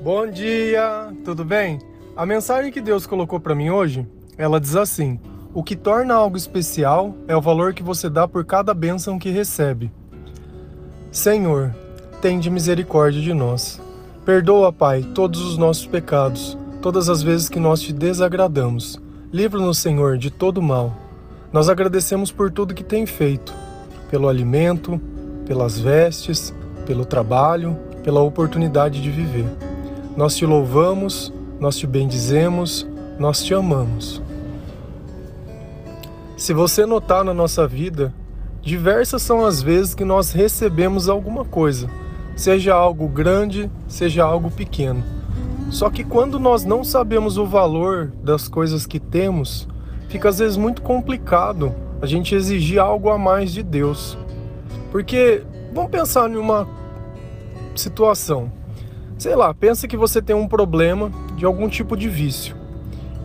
Bom 0.00 0.30
dia, 0.30 1.12
tudo 1.24 1.44
bem? 1.44 1.80
A 2.16 2.24
mensagem 2.24 2.70
que 2.70 2.80
Deus 2.80 3.04
colocou 3.04 3.40
para 3.40 3.54
mim 3.54 3.70
hoje, 3.70 4.06
ela 4.36 4.60
diz 4.60 4.76
assim: 4.76 5.18
O 5.52 5.60
que 5.60 5.74
torna 5.74 6.14
algo 6.14 6.36
especial 6.36 7.16
é 7.26 7.34
o 7.34 7.40
valor 7.40 7.74
que 7.74 7.82
você 7.82 8.08
dá 8.08 8.28
por 8.28 8.44
cada 8.44 8.72
bênção 8.72 9.18
que 9.18 9.28
recebe. 9.28 9.90
Senhor, 11.10 11.74
tende 12.22 12.48
misericórdia 12.48 13.20
de 13.20 13.34
nós. 13.34 13.82
Perdoa, 14.24 14.72
Pai, 14.72 15.02
todos 15.16 15.40
os 15.40 15.58
nossos 15.58 15.86
pecados, 15.86 16.56
todas 16.80 17.08
as 17.08 17.20
vezes 17.20 17.48
que 17.48 17.58
nós 17.58 17.80
te 17.80 17.92
desagradamos. 17.92 19.02
Livra-nos, 19.32 19.78
Senhor, 19.78 20.16
de 20.16 20.30
todo 20.30 20.62
mal. 20.62 20.92
Nós 21.52 21.68
agradecemos 21.68 22.30
por 22.30 22.52
tudo 22.52 22.72
que 22.72 22.84
tem 22.84 23.04
feito, 23.04 23.52
pelo 24.08 24.28
alimento, 24.28 25.00
pelas 25.44 25.76
vestes, 25.76 26.54
pelo 26.86 27.04
trabalho, 27.04 27.76
pela 28.04 28.20
oportunidade 28.20 29.02
de 29.02 29.10
viver. 29.10 29.67
Nós 30.18 30.34
te 30.34 30.44
louvamos, 30.44 31.32
nós 31.60 31.76
te 31.76 31.86
bendizemos, 31.86 32.84
nós 33.20 33.40
te 33.44 33.54
amamos. 33.54 34.20
Se 36.36 36.52
você 36.52 36.84
notar 36.84 37.22
na 37.22 37.32
nossa 37.32 37.68
vida, 37.68 38.12
diversas 38.60 39.22
são 39.22 39.46
as 39.46 39.62
vezes 39.62 39.94
que 39.94 40.04
nós 40.04 40.32
recebemos 40.32 41.08
alguma 41.08 41.44
coisa, 41.44 41.88
seja 42.34 42.74
algo 42.74 43.06
grande, 43.06 43.70
seja 43.86 44.24
algo 44.24 44.50
pequeno. 44.50 45.04
Só 45.70 45.88
que 45.88 46.02
quando 46.02 46.40
nós 46.40 46.64
não 46.64 46.82
sabemos 46.82 47.38
o 47.38 47.46
valor 47.46 48.10
das 48.20 48.48
coisas 48.48 48.86
que 48.86 48.98
temos, 48.98 49.68
fica 50.08 50.30
às 50.30 50.40
vezes 50.40 50.56
muito 50.56 50.82
complicado 50.82 51.72
a 52.02 52.06
gente 52.06 52.34
exigir 52.34 52.80
algo 52.80 53.08
a 53.08 53.16
mais 53.16 53.52
de 53.52 53.62
Deus. 53.62 54.18
Porque 54.90 55.44
vamos 55.72 55.92
pensar 55.92 56.28
em 56.28 56.36
uma 56.36 56.66
situação. 57.76 58.57
Sei 59.18 59.34
lá, 59.34 59.52
pensa 59.52 59.88
que 59.88 59.96
você 59.96 60.22
tem 60.22 60.36
um 60.36 60.46
problema 60.46 61.10
de 61.34 61.44
algum 61.44 61.68
tipo 61.68 61.96
de 61.96 62.08
vício. 62.08 62.56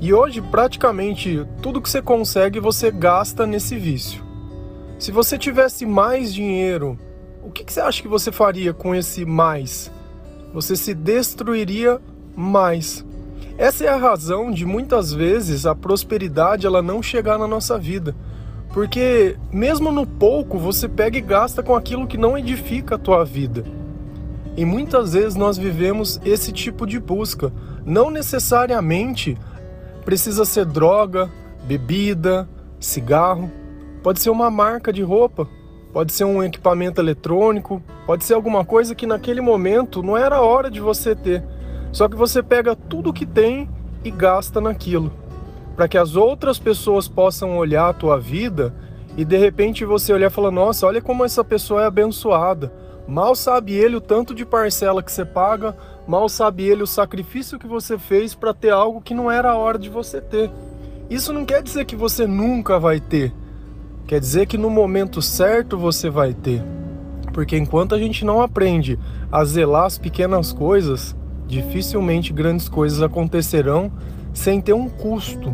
E 0.02 0.12
hoje, 0.12 0.42
praticamente 0.42 1.46
tudo 1.62 1.80
que 1.80 1.90
você 1.90 2.02
consegue, 2.02 2.60
você 2.60 2.90
gasta 2.90 3.46
nesse 3.46 3.78
vício. 3.78 4.24
Se 4.98 5.12
você 5.12 5.38
tivesse 5.38 5.86
mais 5.86 6.34
dinheiro, 6.34 6.98
o 7.44 7.52
que, 7.52 7.64
você 7.72 7.80
acha 7.80 8.02
que 8.02 8.08
você 8.08 8.32
faria 8.32 8.74
com 8.74 8.96
esse 8.96 9.24
mais? 9.24 9.92
Você 10.52 10.76
se 10.76 10.96
destruiria 10.96 12.02
mais. 12.36 13.06
Essa 13.56 13.86
é 13.86 13.88
a 13.90 13.96
razão 13.96 14.50
de 14.50 14.66
muitas 14.66 15.14
vezes 15.14 15.68
a 15.68 15.76
prosperidade 15.76 16.66
ela 16.66 16.82
não 16.82 17.04
chegar 17.04 17.38
na 17.38 17.48
nossa 17.48 17.78
vida. 17.78 18.16
Porque 18.74 19.38
mesmo 19.52 19.92
no 19.92 20.08
pouco, 20.08 20.58
você 20.58 20.90
pega 20.90 21.20
e 21.20 21.22
gasta 21.22 21.62
com 21.62 21.76
aquilo 21.76 22.08
que 22.08 22.18
não 22.18 22.36
edifica 22.36 22.96
a 22.96 23.00
tua 23.00 23.24
vida. 23.24 23.64
E 24.56 24.66
muitas 24.66 25.14
vezes 25.14 25.36
nós 25.36 25.58
vivemos 25.58 26.22
esse 26.24 26.52
tipo 26.52 26.86
de 26.86 27.00
busca. 27.00 27.52
Não 27.86 28.12
necessariamente 28.12 29.38
precisa 30.06 30.46
ser 30.46 30.66
droga, 30.66 31.30
bebida, 31.64 32.48
cigarro. 32.80 33.52
Pode 34.04 34.20
ser 34.20 34.30
uma 34.30 34.52
marca 34.52 34.94
de 34.94 35.02
roupa, 35.02 35.48
pode 35.92 36.12
ser 36.14 36.26
um 36.26 36.44
equipamento 36.44 37.02
eletrônico, 37.02 37.82
pode 38.06 38.24
ser 38.24 38.36
alguma 38.36 38.64
coisa 38.64 38.94
que 38.94 39.08
naquele 39.08 39.42
momento 39.42 40.04
não 40.04 40.18
era 40.18 40.42
hora 40.42 40.70
de 40.70 40.80
você 40.80 41.16
ter. 41.16 41.44
Só 41.92 42.08
que 42.08 42.16
você 42.16 42.44
pega 42.44 42.76
tudo 42.76 43.14
que 43.14 43.26
tem 43.26 43.70
e 44.04 44.12
gasta 44.12 44.60
naquilo, 44.60 45.12
para 45.76 45.88
que 45.88 45.98
as 45.98 46.16
outras 46.16 46.60
pessoas 46.60 47.08
possam 47.08 47.58
olhar 47.58 47.90
a 47.90 47.94
tua 47.94 48.20
vida 48.20 48.74
e 49.16 49.24
de 49.24 49.38
repente 49.38 49.86
você 49.86 50.12
olhar 50.12 50.28
e 50.28 50.34
falar: 50.34 50.52
"Nossa, 50.52 50.86
olha 50.86 51.02
como 51.02 51.24
essa 51.24 51.44
pessoa 51.44 51.84
é 51.84 51.86
abençoada". 51.86 52.83
Mal 53.08 53.36
sabe 53.36 53.74
ele 53.74 53.96
o 53.96 54.02
tanto 54.02 54.34
de 54.34 54.46
parcela 54.46 55.04
que 55.04 55.12
você 55.12 55.26
paga, 55.26 55.76
mal 56.08 56.30
sabe 56.30 56.64
ele 56.64 56.84
o 56.84 56.88
sacrifício 56.88 57.60
que 57.60 57.68
você 57.68 57.98
fez 57.98 58.34
para 58.34 58.54
ter 58.54 58.72
algo 58.72 59.02
que 59.02 59.14
não 59.14 59.30
era 59.30 59.52
a 59.52 59.58
hora 59.58 59.78
de 59.78 59.90
você 59.90 60.22
ter. 60.22 60.50
Isso 61.10 61.34
não 61.34 61.46
quer 61.46 61.62
dizer 61.62 61.86
que 61.86 61.96
você 61.96 62.26
nunca 62.26 62.80
vai 62.80 63.00
ter. 63.00 63.34
Quer 64.08 64.20
dizer 64.20 64.48
que 64.48 64.58
no 64.58 64.70
momento 64.70 65.22
certo 65.22 65.78
você 65.78 66.10
vai 66.10 66.34
ter. 66.34 66.64
Porque 67.34 67.58
enquanto 67.58 67.94
a 67.94 68.00
gente 68.00 68.24
não 68.24 68.42
aprende 68.42 68.98
a 69.32 69.44
zelar 69.44 69.86
as 69.86 69.98
pequenas 69.98 70.54
coisas, 70.54 71.16
dificilmente 71.48 72.32
grandes 72.32 72.70
coisas 72.70 73.02
acontecerão 73.02 73.92
sem 74.34 74.62
ter 74.62 74.74
um 74.74 74.88
custo. 74.90 75.54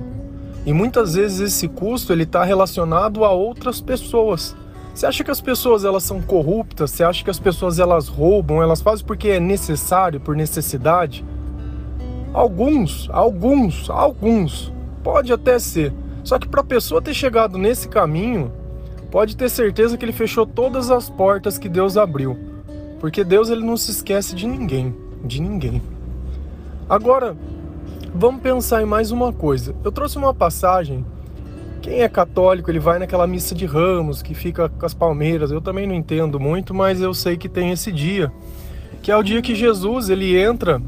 E 0.66 0.74
muitas 0.74 1.16
vezes 1.16 1.40
esse 1.40 1.68
custo 1.68 2.14
ele 2.14 2.24
está 2.24 2.44
relacionado 2.44 3.24
a 3.24 3.32
outras 3.32 3.82
pessoas. 3.82 4.56
Você 5.00 5.06
acha 5.06 5.24
que 5.24 5.32
as 5.32 5.40
pessoas 5.40 5.86
elas 5.86 6.04
são 6.04 6.22
corruptas? 6.22 6.92
Você 6.92 7.06
acha 7.06 7.24
que 7.24 7.30
as 7.30 7.40
pessoas 7.40 7.80
elas 7.80 8.10
roubam? 8.10 8.62
Elas 8.62 8.82
fazem 8.82 9.06
porque 9.06 9.30
é 9.30 9.40
necessário, 9.40 10.20
por 10.20 10.36
necessidade? 10.36 11.24
Alguns, 12.34 13.10
alguns, 13.10 13.90
alguns. 13.90 14.74
Pode 15.02 15.32
até 15.32 15.58
ser. 15.58 15.94
Só 16.22 16.38
que 16.38 16.50
para 16.50 16.60
a 16.60 16.66
pessoa 16.66 17.02
ter 17.02 17.14
chegado 17.14 17.58
nesse 17.58 17.88
caminho, 17.88 18.52
pode 19.10 19.38
ter 19.38 19.48
certeza 19.48 19.98
que 19.98 20.04
ele 20.04 20.12
fechou 20.12 20.46
todas 20.46 20.92
as 20.92 21.10
portas 21.10 21.58
que 21.58 21.70
Deus 21.70 21.96
abriu. 21.96 22.38
Porque 23.00 23.24
Deus 23.24 23.50
ele 23.50 23.64
não 23.64 23.78
se 23.78 23.92
esquece 23.92 24.36
de 24.36 24.46
ninguém, 24.46 24.94
de 25.24 25.42
ninguém. 25.42 25.82
Agora, 26.90 27.38
vamos 28.14 28.42
pensar 28.42 28.82
em 28.82 28.86
mais 28.86 29.12
uma 29.12 29.32
coisa. 29.32 29.74
Eu 29.82 29.94
trouxe 29.94 30.18
uma 30.18 30.34
passagem 30.34 31.06
quem 31.80 32.02
é 32.02 32.10
católico, 32.10 32.70
ele 32.70 32.80
vai 32.80 33.00
naquela 33.00 33.26
missa 33.26 33.56
de 33.56 33.66
ramos 33.66 34.22
que 34.22 34.34
fica 34.34 34.70
com 34.70 34.86
as 34.86 34.94
palmeiras. 34.94 35.52
Eu 35.52 35.62
também 35.62 35.88
não 35.88 35.96
entendo 35.96 36.40
muito, 36.40 36.74
mas 36.74 37.02
eu 37.02 37.14
sei 37.14 37.38
que 37.38 37.50
tem 37.50 37.72
esse 37.72 37.92
dia, 37.92 38.32
que 39.02 39.12
é 39.12 39.18
o 39.18 39.24
dia 39.24 39.42
que 39.42 39.56
Jesus 39.56 40.10
ele 40.10 40.38
entra 40.38 40.82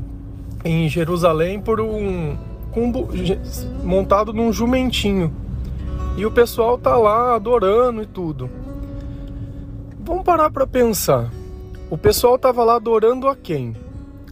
em 0.63 0.87
Jerusalém 0.87 1.59
por 1.59 1.79
um, 1.79 2.37
um 2.75 2.91
montado 3.83 4.33
num 4.33 4.51
jumentinho. 4.51 5.33
E 6.17 6.25
o 6.25 6.31
pessoal 6.31 6.77
tá 6.77 6.95
lá 6.97 7.35
adorando 7.35 8.01
e 8.03 8.05
tudo. 8.05 8.49
Vamos 10.03 10.23
parar 10.23 10.51
para 10.51 10.67
pensar. 10.67 11.31
O 11.89 11.97
pessoal 11.97 12.37
tava 12.37 12.63
lá 12.63 12.75
adorando 12.75 13.27
a 13.27 13.35
quem? 13.35 13.75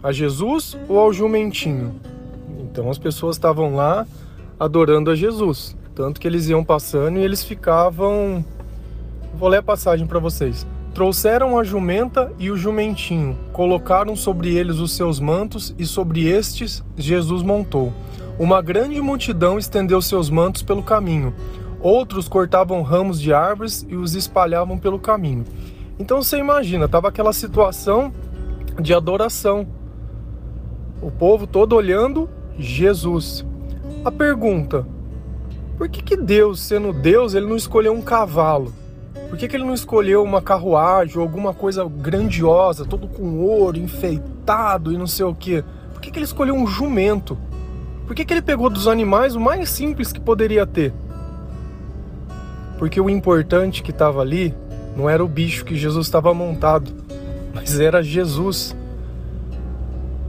A 0.03 0.11
Jesus 0.11 0.77
ou 0.87 0.99
ao 0.99 1.13
jumentinho? 1.13 1.95
Então 2.59 2.89
as 2.89 2.97
pessoas 2.97 3.35
estavam 3.35 3.75
lá 3.75 4.05
adorando 4.59 5.09
a 5.09 5.15
Jesus. 5.15 5.75
Tanto 5.99 6.21
que 6.21 6.25
eles 6.25 6.47
iam 6.47 6.63
passando 6.63 7.19
e 7.19 7.23
eles 7.23 7.43
ficavam. 7.43 8.45
Vou 9.33 9.49
ler 9.49 9.57
a 9.57 9.61
passagem 9.61 10.07
para 10.07 10.17
vocês. 10.17 10.65
Trouxeram 10.93 11.59
a 11.59 11.63
jumenta 11.65 12.31
e 12.39 12.49
o 12.49 12.55
jumentinho, 12.55 13.37
colocaram 13.51 14.15
sobre 14.15 14.55
eles 14.55 14.77
os 14.77 14.93
seus 14.93 15.19
mantos 15.19 15.75
e 15.77 15.85
sobre 15.85 16.25
estes 16.25 16.81
Jesus 16.95 17.43
montou. 17.43 17.91
Uma 18.39 18.61
grande 18.61 19.01
multidão 19.01 19.59
estendeu 19.59 20.01
seus 20.01 20.29
mantos 20.29 20.63
pelo 20.63 20.81
caminho. 20.81 21.35
Outros 21.81 22.29
cortavam 22.29 22.81
ramos 22.81 23.19
de 23.19 23.33
árvores 23.33 23.85
e 23.89 23.97
os 23.97 24.15
espalhavam 24.15 24.77
pelo 24.77 24.99
caminho. 24.99 25.43
Então 25.99 26.23
você 26.23 26.37
imagina, 26.37 26.87
tava 26.87 27.09
aquela 27.09 27.33
situação 27.33 28.13
de 28.79 28.93
adoração. 28.93 29.67
O 31.01 31.11
povo 31.11 31.45
todo 31.45 31.75
olhando 31.75 32.29
Jesus. 32.57 33.45
A 34.05 34.09
pergunta: 34.09 34.87
por 35.79 35.87
que, 35.87 36.03
que 36.03 36.17
Deus, 36.17 36.59
sendo 36.59 36.91
Deus, 36.91 37.33
ele 37.33 37.45
não 37.45 37.55
escolheu 37.55 37.93
um 37.93 38.01
cavalo? 38.01 38.73
Por 39.29 39.37
que, 39.37 39.47
que 39.47 39.55
ele 39.55 39.63
não 39.63 39.73
escolheu 39.73 40.21
uma 40.21 40.41
carruagem 40.41 41.15
ou 41.15 41.23
alguma 41.23 41.53
coisa 41.53 41.87
grandiosa, 41.87 42.83
todo 42.83 43.07
com 43.07 43.39
ouro, 43.39 43.77
enfeitado 43.77 44.91
e 44.91 44.97
não 44.97 45.07
sei 45.07 45.23
o 45.23 45.33
que? 45.33 45.63
Por 45.93 46.01
que, 46.01 46.11
que 46.11 46.19
ele 46.19 46.25
escolheu 46.25 46.53
um 46.53 46.67
jumento? 46.67 47.37
Por 48.05 48.13
que, 48.13 48.25
que 48.25 48.33
ele 48.33 48.41
pegou 48.41 48.69
dos 48.69 48.89
animais 48.89 49.35
o 49.35 49.39
mais 49.39 49.69
simples 49.69 50.11
que 50.11 50.19
poderia 50.19 50.67
ter? 50.67 50.93
Porque 52.77 52.99
o 52.99 53.09
importante 53.09 53.81
que 53.81 53.91
estava 53.91 54.19
ali 54.19 54.53
não 54.97 55.09
era 55.09 55.23
o 55.23 55.29
bicho 55.29 55.63
que 55.63 55.77
Jesus 55.77 56.07
estava 56.07 56.33
montado, 56.33 56.91
mas 57.53 57.79
era 57.79 58.03
Jesus. 58.03 58.75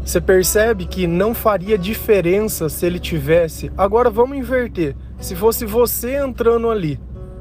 Você 0.04 0.20
percebe 0.20 0.86
que 0.86 1.08
não 1.08 1.34
faria 1.34 1.76
diferença 1.76 2.68
se 2.68 2.86
ele 2.86 3.00
tivesse. 3.00 3.72
Agora 3.76 4.08
vamos 4.08 4.38
inverter. 4.38 4.94
Se 5.20 5.36
fosse 5.36 5.66
você 5.66 6.16
entrando 6.16 6.70
ali, 6.70 6.98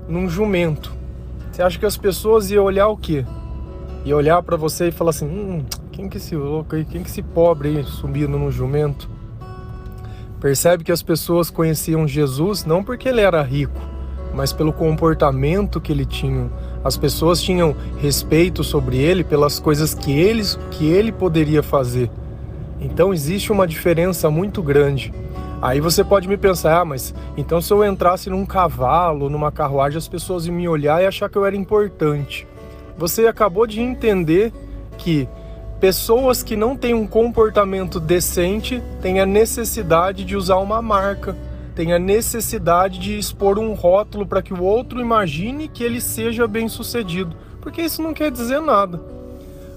num 0.07 0.29
jumento, 0.29 0.91
você 1.49 1.61
acha 1.61 1.79
que 1.79 1.85
as 1.85 1.95
pessoas 1.95 2.51
iam 2.51 2.65
olhar 2.65 2.89
o 2.89 2.97
quê? 2.97 3.25
Ia 4.03 4.17
olhar 4.17 4.43
para 4.43 4.57
você 4.57 4.89
e 4.89 4.91
falar 4.91 5.11
assim: 5.11 5.25
hum, 5.25 5.65
quem 5.89 6.09
que 6.09 6.17
esse 6.17 6.35
louco 6.35 6.75
aí, 6.75 6.83
quem 6.83 7.01
que 7.01 7.09
esse 7.09 7.21
pobre 7.21 7.77
aí 7.77 7.83
subindo 7.85 8.37
no 8.37 8.51
jumento? 8.51 9.09
Percebe 10.41 10.83
que 10.83 10.91
as 10.91 11.01
pessoas 11.01 11.49
conheciam 11.49 12.07
Jesus 12.07 12.65
não 12.65 12.83
porque 12.83 13.07
ele 13.07 13.21
era 13.21 13.41
rico, 13.41 13.79
mas 14.33 14.51
pelo 14.51 14.73
comportamento 14.73 15.79
que 15.79 15.91
ele 15.91 16.05
tinha. 16.05 16.49
As 16.83 16.97
pessoas 16.97 17.41
tinham 17.41 17.75
respeito 17.97 18.63
sobre 18.63 18.97
ele 18.97 19.23
pelas 19.23 19.57
coisas 19.57 19.93
que 19.93 20.11
ele, 20.11 20.43
que 20.71 20.85
ele 20.85 21.11
poderia 21.13 21.63
fazer. 21.63 22.11
Então 22.79 23.13
existe 23.13 23.51
uma 23.51 23.67
diferença 23.67 24.29
muito 24.29 24.61
grande. 24.61 25.13
Aí 25.61 25.79
você 25.81 26.03
pode 26.03 26.27
me 26.27 26.37
pensar, 26.37 26.79
ah, 26.79 26.85
mas 26.85 27.13
então 27.35 27.61
se 27.61 27.71
eu 27.73 27.83
entrasse 27.83 28.29
num 28.29 28.45
cavalo, 28.45 29.29
numa 29.29 29.51
carruagem, 29.51 29.97
as 29.97 30.07
pessoas 30.07 30.45
iam 30.45 30.55
me 30.55 30.67
olhar 30.67 31.01
e 31.01 31.05
achar 31.05 31.29
que 31.29 31.37
eu 31.37 31.45
era 31.45 31.55
importante. 31.55 32.47
Você 32.97 33.27
acabou 33.27 33.67
de 33.67 33.81
entender 33.81 34.53
que 34.97 35.27
Pessoas 35.79 36.43
que 36.43 36.57
não 36.57 36.75
têm 36.75 36.93
um 36.93 37.07
comportamento 37.07 38.01
decente 38.01 38.83
têm 39.01 39.21
a 39.21 39.25
necessidade 39.25 40.25
de 40.25 40.35
usar 40.35 40.57
uma 40.57 40.81
marca, 40.81 41.37
têm 41.73 41.93
a 41.93 41.99
necessidade 41.99 42.99
de 42.99 43.17
expor 43.17 43.57
um 43.57 43.73
rótulo 43.73 44.27
para 44.27 44.41
que 44.41 44.53
o 44.53 44.61
outro 44.61 44.99
imagine 44.99 45.69
que 45.69 45.81
ele 45.81 46.01
seja 46.01 46.45
bem 46.49 46.67
sucedido, 46.67 47.33
porque 47.61 47.81
isso 47.81 48.01
não 48.01 48.13
quer 48.13 48.29
dizer 48.29 48.59
nada. 48.59 48.99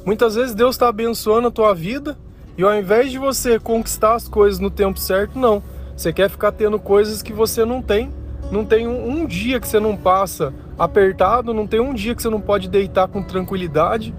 Muitas 0.04 0.34
vezes 0.34 0.56
Deus 0.56 0.74
está 0.74 0.88
abençoando 0.88 1.46
a 1.46 1.52
tua 1.52 1.72
vida 1.72 2.18
e 2.56 2.62
ao 2.62 2.74
invés 2.74 3.10
de 3.10 3.18
você 3.18 3.58
conquistar 3.58 4.14
as 4.14 4.28
coisas 4.28 4.60
no 4.60 4.70
tempo 4.70 4.98
certo, 4.98 5.38
não. 5.38 5.62
Você 5.96 6.12
quer 6.12 6.28
ficar 6.28 6.52
tendo 6.52 6.78
coisas 6.78 7.22
que 7.22 7.32
você 7.32 7.64
não 7.64 7.80
tem. 7.80 8.10
Não 8.50 8.64
tem 8.64 8.86
um, 8.86 9.08
um 9.08 9.26
dia 9.26 9.58
que 9.60 9.66
você 9.66 9.80
não 9.80 9.96
passa 9.96 10.52
apertado, 10.78 11.54
não 11.54 11.66
tem 11.66 11.80
um 11.80 11.94
dia 11.94 12.14
que 12.14 12.22
você 12.22 12.28
não 12.28 12.40
pode 12.40 12.68
deitar 12.68 13.08
com 13.08 13.22
tranquilidade 13.22 14.14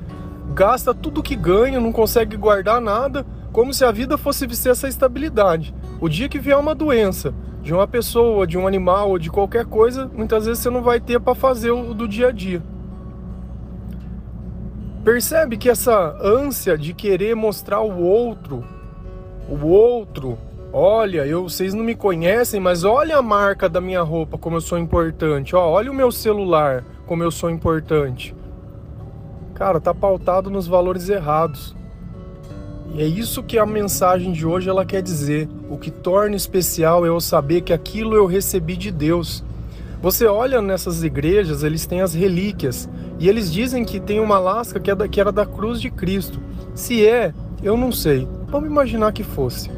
gasta 0.54 0.94
tudo 0.94 1.24
que 1.24 1.36
ganha, 1.36 1.80
não 1.80 1.92
consegue 1.92 2.38
guardar 2.38 2.80
nada, 2.80 3.26
como 3.52 3.74
se 3.74 3.84
a 3.84 3.92
vida 3.92 4.18
fosse 4.18 4.48
ser 4.56 4.70
essa 4.70 4.88
estabilidade. 4.88 5.74
O 6.00 6.08
dia 6.08 6.30
que 6.30 6.40
vier 6.40 6.58
uma 6.58 6.76
doença 6.76 7.34
de 7.62 7.74
uma 7.74 7.88
pessoa, 7.88 8.46
de 8.46 8.58
um 8.58 8.68
animal 8.68 9.10
ou 9.10 9.18
de 9.18 9.30
qualquer 9.30 9.66
coisa, 9.66 10.10
muitas 10.14 10.46
vezes 10.46 10.62
você 10.62 10.70
não 10.70 10.82
vai 10.82 11.00
ter 11.00 11.20
para 11.20 11.34
fazer 11.34 11.72
o 11.72 11.94
do 11.94 12.08
dia 12.08 12.28
a 12.28 12.32
dia. 12.32 12.62
Percebe 15.04 15.58
que 15.58 15.70
essa 15.70 16.16
ânsia 16.22 16.78
de 16.78 16.94
querer 16.94 17.36
mostrar 17.36 17.82
o 17.82 18.02
outro, 18.02 18.64
o 19.50 19.68
outro, 19.68 20.38
olha, 20.72 21.26
eu, 21.26 21.44
vocês 21.44 21.74
não 21.74 21.84
me 21.84 21.96
conhecem, 21.96 22.60
mas 22.60 22.84
olha 22.84 23.18
a 23.18 23.22
marca 23.22 23.68
da 23.68 23.82
minha 23.82 24.02
roupa, 24.02 24.38
como 24.38 24.56
eu 24.56 24.62
sou 24.62 24.78
importante. 24.78 25.56
Ó, 25.56 25.70
olha 25.70 25.92
o 25.92 25.96
meu 25.96 26.12
celular, 26.12 26.84
como 27.06 27.22
eu 27.24 27.32
sou 27.32 27.50
importante 27.50 28.34
cara, 29.54 29.80
tá 29.80 29.94
pautado 29.94 30.50
nos 30.50 30.68
valores 30.68 31.08
errados. 31.08 31.74
E 32.94 33.02
é 33.02 33.06
isso 33.06 33.42
que 33.42 33.58
a 33.58 33.66
mensagem 33.66 34.34
de 34.34 34.46
hoje 34.46 34.70
ela 34.70 34.86
quer 34.86 35.02
dizer. 35.02 35.48
O 35.70 35.78
que 35.78 35.90
torna 35.90 36.36
especial 36.36 37.06
é 37.06 37.10
eu 37.10 37.22
saber 37.22 37.62
que 37.62 37.72
aquilo 37.72 38.14
eu 38.14 38.26
recebi 38.26 38.76
de 38.76 38.92
Deus. 38.92 39.42
Você 40.04 40.26
olha 40.26 40.62
nessas 40.62 41.02
igrejas, 41.02 41.64
eles 41.64 41.86
têm 41.86 42.02
as 42.02 42.14
relíquias 42.14 42.90
e 43.18 43.30
eles 43.30 43.50
dizem 43.50 43.86
que 43.86 44.02
tem 44.02 44.20
uma 44.20 44.38
lasca 44.38 44.78
que, 44.78 44.92
é 44.92 44.96
da, 44.96 45.08
que 45.08 45.22
era 45.22 45.32
da 45.32 45.46
cruz 45.46 45.80
de 45.80 45.90
Cristo. 45.90 46.42
Se 46.76 47.08
é, 47.08 47.34
eu 47.64 47.78
não 47.78 47.90
sei. 47.90 48.28
Vamos 48.50 48.70
imaginar 48.70 49.14
que 49.14 49.24
fosse. 49.24 49.72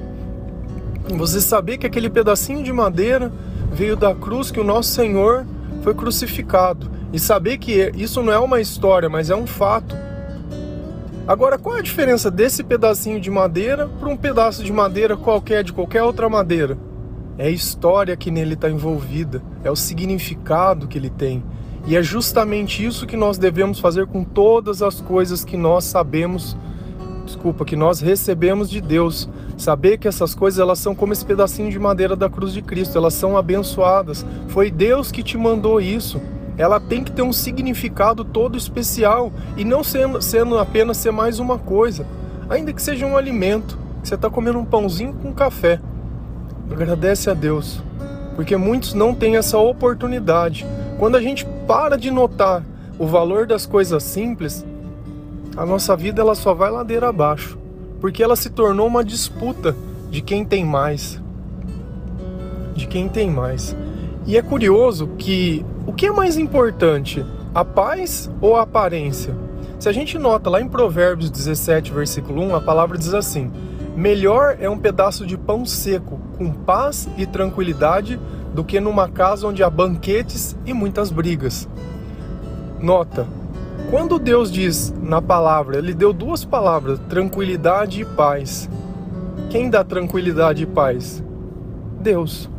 Você 1.10 1.40
saber 1.40 1.78
que 1.78 1.86
aquele 1.86 2.10
pedacinho 2.10 2.64
de 2.64 2.74
madeira 2.74 3.32
veio 3.72 3.96
da 3.96 4.16
cruz 4.16 4.50
que 4.50 4.60
o 4.60 4.64
nosso 4.64 4.90
Senhor 4.90 5.46
foi 5.84 5.94
crucificado 5.94 6.90
e 7.14 7.20
saber 7.20 7.60
que 7.60 7.92
isso 7.96 8.24
não 8.24 8.34
é 8.34 8.40
uma 8.40 8.60
história, 8.60 9.08
mas 9.08 9.30
é 9.30 9.36
um 9.36 9.46
fato. 9.46 9.96
Agora, 11.28 11.60
qual 11.60 11.76
é 11.76 11.80
a 11.82 11.84
diferença 11.84 12.32
desse 12.32 12.64
pedacinho 12.64 13.20
de 13.20 13.30
madeira 13.30 13.88
para 13.88 14.10
um 14.10 14.18
pedaço 14.18 14.64
de 14.64 14.74
madeira 14.74 15.16
qualquer, 15.16 15.64
de 15.64 15.72
qualquer 15.72 16.02
outra 16.02 16.28
madeira? 16.28 16.76
É 17.38 17.48
a 17.48 17.52
história 17.52 18.16
que 18.16 18.32
nele 18.32 18.54
está 18.54 18.70
envolvida, 18.70 19.42
é 19.64 19.70
o 19.70 19.76
significado 19.76 20.88
que 20.88 20.98
ele 20.98 21.10
tem. 21.10 21.44
E 21.86 21.96
é 21.96 22.02
justamente 22.02 22.86
isso 22.86 23.06
que 23.06 23.18
nós 23.18 23.38
devemos 23.38 23.80
fazer 23.80 24.08
com 24.08 24.24
todas 24.24 24.82
as 24.82 25.02
coisas 25.02 25.44
que 25.44 25.56
nós 25.56 25.84
sabemos, 25.84 26.58
desculpa, 27.26 27.66
que 27.66 27.76
nós 27.76 28.00
recebemos 28.00 28.70
de 28.70 28.82
Deus. 28.82 29.30
Saber 29.58 29.98
que 29.98 30.08
essas 30.08 30.34
coisas 30.34 30.60
elas 30.60 30.80
são 30.80 30.96
como 30.96 31.14
esse 31.14 31.26
pedacinho 31.26 31.70
de 31.70 31.80
madeira 31.80 32.16
da 32.16 32.30
cruz 32.30 32.54
de 32.54 32.62
Cristo, 32.62 32.98
elas 32.98 33.14
são 33.14 33.38
abençoadas. 33.38 34.26
Foi 34.48 34.72
Deus 34.72 35.12
que 35.12 35.22
te 35.22 35.38
mandou 35.38 35.80
isso 35.80 36.20
ela 36.58 36.80
tem 36.80 37.04
que 37.04 37.12
ter 37.12 37.22
um 37.22 37.34
significado 37.34 38.24
todo 38.24 38.58
especial 38.58 39.32
e 39.58 39.66
não 39.66 39.84
sendo, 39.84 40.22
sendo 40.22 40.58
apenas 40.58 40.98
ser 40.98 41.12
mais 41.12 41.40
uma 41.40 41.58
coisa, 41.58 42.06
ainda 42.50 42.72
que 42.72 42.82
seja 42.82 43.06
um 43.06 43.18
alimento. 43.18 43.78
Você 44.02 44.16
está 44.16 44.30
comendo 44.30 44.60
um 44.60 44.66
pãozinho 44.66 45.14
com 45.14 45.34
café. 45.34 45.80
Agradece 46.72 47.30
a 47.30 47.34
Deus, 47.34 47.82
porque 48.36 48.58
muitos 48.58 48.94
não 48.94 49.14
têm 49.14 49.38
essa 49.38 49.58
oportunidade. 49.58 50.66
Quando 51.00 51.16
a 51.16 51.22
gente 51.22 51.46
para 51.68 51.98
de 51.98 52.12
notar 52.12 52.64
o 52.98 53.06
valor 53.06 53.46
das 53.46 53.66
coisas 53.66 54.04
simples, 54.04 54.66
a 55.56 55.66
nossa 55.66 55.96
vida 55.96 56.22
ela 56.22 56.36
só 56.36 56.54
vai 56.54 56.70
ladeira 56.70 57.10
abaixo, 57.10 57.58
porque 58.02 58.24
ela 58.24 58.36
se 58.36 58.50
tornou 58.50 58.88
uma 58.88 59.04
disputa 59.04 59.76
de 60.10 60.22
quem 60.22 60.44
tem 60.44 60.66
mais. 60.66 61.22
De 62.74 62.88
quem 62.88 63.08
tem 63.08 63.30
mais. 63.30 63.76
E 64.26 64.38
é 64.38 64.42
curioso 64.42 65.08
que 65.18 65.66
o 65.86 65.94
que 65.94 66.08
é 66.08 66.12
mais 66.12 66.38
importante, 66.38 67.26
a 67.54 67.64
paz 67.64 68.30
ou 68.42 68.56
a 68.56 68.64
aparência? 68.64 69.36
Se 69.80 69.88
a 69.88 69.92
gente 69.92 70.18
nota 70.18 70.50
lá 70.50 70.60
em 70.60 70.68
Provérbios 70.68 71.30
17, 71.30 71.92
versículo 71.92 72.42
1, 72.42 72.56
a 72.56 72.62
palavra 72.62 72.98
diz 72.98 73.14
assim: 73.14 73.52
Melhor 73.96 74.58
é 74.60 74.70
um 74.70 74.78
pedaço 74.78 75.26
de 75.26 75.38
pão 75.38 75.66
seco, 75.66 76.20
com 76.38 76.52
paz 76.52 77.08
e 77.18 77.26
tranquilidade, 77.26 78.20
do 78.54 78.62
que 78.62 78.80
numa 78.80 79.08
casa 79.08 79.48
onde 79.48 79.64
há 79.64 79.70
banquetes 79.70 80.56
e 80.66 80.74
muitas 80.74 81.10
brigas. 81.10 81.68
Nota, 82.78 83.26
quando 83.90 84.20
Deus 84.20 84.52
diz 84.52 84.94
na 85.02 85.22
palavra, 85.22 85.78
ele 85.78 85.94
deu 85.94 86.12
duas 86.12 86.44
palavras, 86.44 87.00
tranquilidade 87.08 88.02
e 88.02 88.06
paz. 88.06 88.70
Quem 89.50 89.70
dá 89.70 89.82
tranquilidade 89.82 90.64
e 90.64 90.66
paz? 90.66 91.24
Deus. 92.02 92.50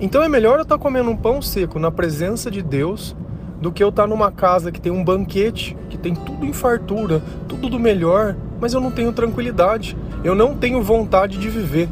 Então 0.00 0.22
é 0.22 0.28
melhor 0.30 0.56
eu 0.56 0.62
estar 0.62 0.78
tá 0.78 0.82
comendo 0.82 1.10
um 1.10 1.16
pão 1.16 1.42
seco 1.42 1.78
na 1.78 1.90
presença 1.90 2.50
de 2.50 2.62
Deus 2.62 3.14
do 3.60 3.70
que 3.70 3.84
eu 3.84 3.90
estar 3.90 4.04
tá 4.04 4.08
numa 4.08 4.32
casa 4.32 4.72
que 4.72 4.80
tem 4.80 4.90
um 4.90 5.04
banquete, 5.04 5.76
que 5.90 5.98
tem 5.98 6.14
tudo 6.14 6.46
em 6.46 6.54
fartura, 6.54 7.22
tudo 7.46 7.68
do 7.68 7.78
melhor, 7.78 8.34
mas 8.60 8.74
eu 8.74 8.80
não 8.80 8.90
tenho 8.90 9.12
tranquilidade, 9.12 9.96
eu 10.22 10.34
não 10.34 10.54
tenho 10.54 10.82
vontade 10.82 11.38
de 11.38 11.48
viver. 11.48 11.88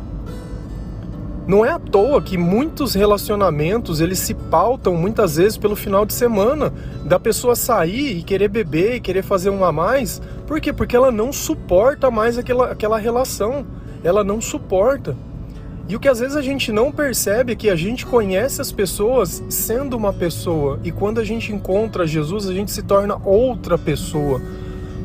Não 1.47 1.65
é 1.65 1.71
à 1.71 1.79
toa 1.79 2.21
que 2.21 2.37
muitos 2.37 2.95
relacionamentos 2.95 4.03
eles 4.03 4.19
se 4.19 4.35
pautam 4.35 4.95
muitas 4.95 5.37
vezes 5.37 5.57
pelo 5.57 5.75
final 5.75 6.05
de 6.05 6.13
semana, 6.13 6.71
da 7.07 7.19
pessoa 7.19 7.57
sair 7.57 8.19
e 8.19 8.23
querer 8.23 8.49
beber 8.49 8.97
e 8.97 9.01
querer 9.01 9.23
fazer 9.23 9.49
um 9.49 9.65
a 9.65 9.73
mais. 9.73 10.21
Por 10.47 10.61
quê? 10.61 10.75
Porque 10.75 10.95
ela 10.95 11.11
não 11.11 11.33
suporta 11.33 12.11
mais 12.11 12.37
aquela, 12.37 12.71
aquela 12.71 12.99
relação. 12.99 13.65
Ela 14.05 14.23
não 14.23 14.43
suporta. 14.43 15.17
E 15.89 15.97
o 15.97 15.99
que 15.99 16.07
às 16.07 16.21
vezes 16.21 16.37
a 16.37 16.43
gente 16.43 16.71
não 16.71 16.93
percebe 16.93 17.55
é 17.55 17.57
que 17.57 17.71
a 17.71 17.77
gente 17.77 18.05
conhece 18.05 18.61
as 18.61 18.71
pessoas 18.71 19.43
sendo 19.49 19.97
uma 19.97 20.13
pessoa, 20.13 20.79
e 20.85 20.93
quando 20.93 21.19
a 21.19 21.25
gente 21.25 21.51
encontra 21.51 22.07
Jesus, 22.07 22.47
a 22.47 22.53
gente 22.53 22.71
se 22.71 22.83
torna 22.83 23.19
outra 23.25 23.79
pessoa. 23.79 24.39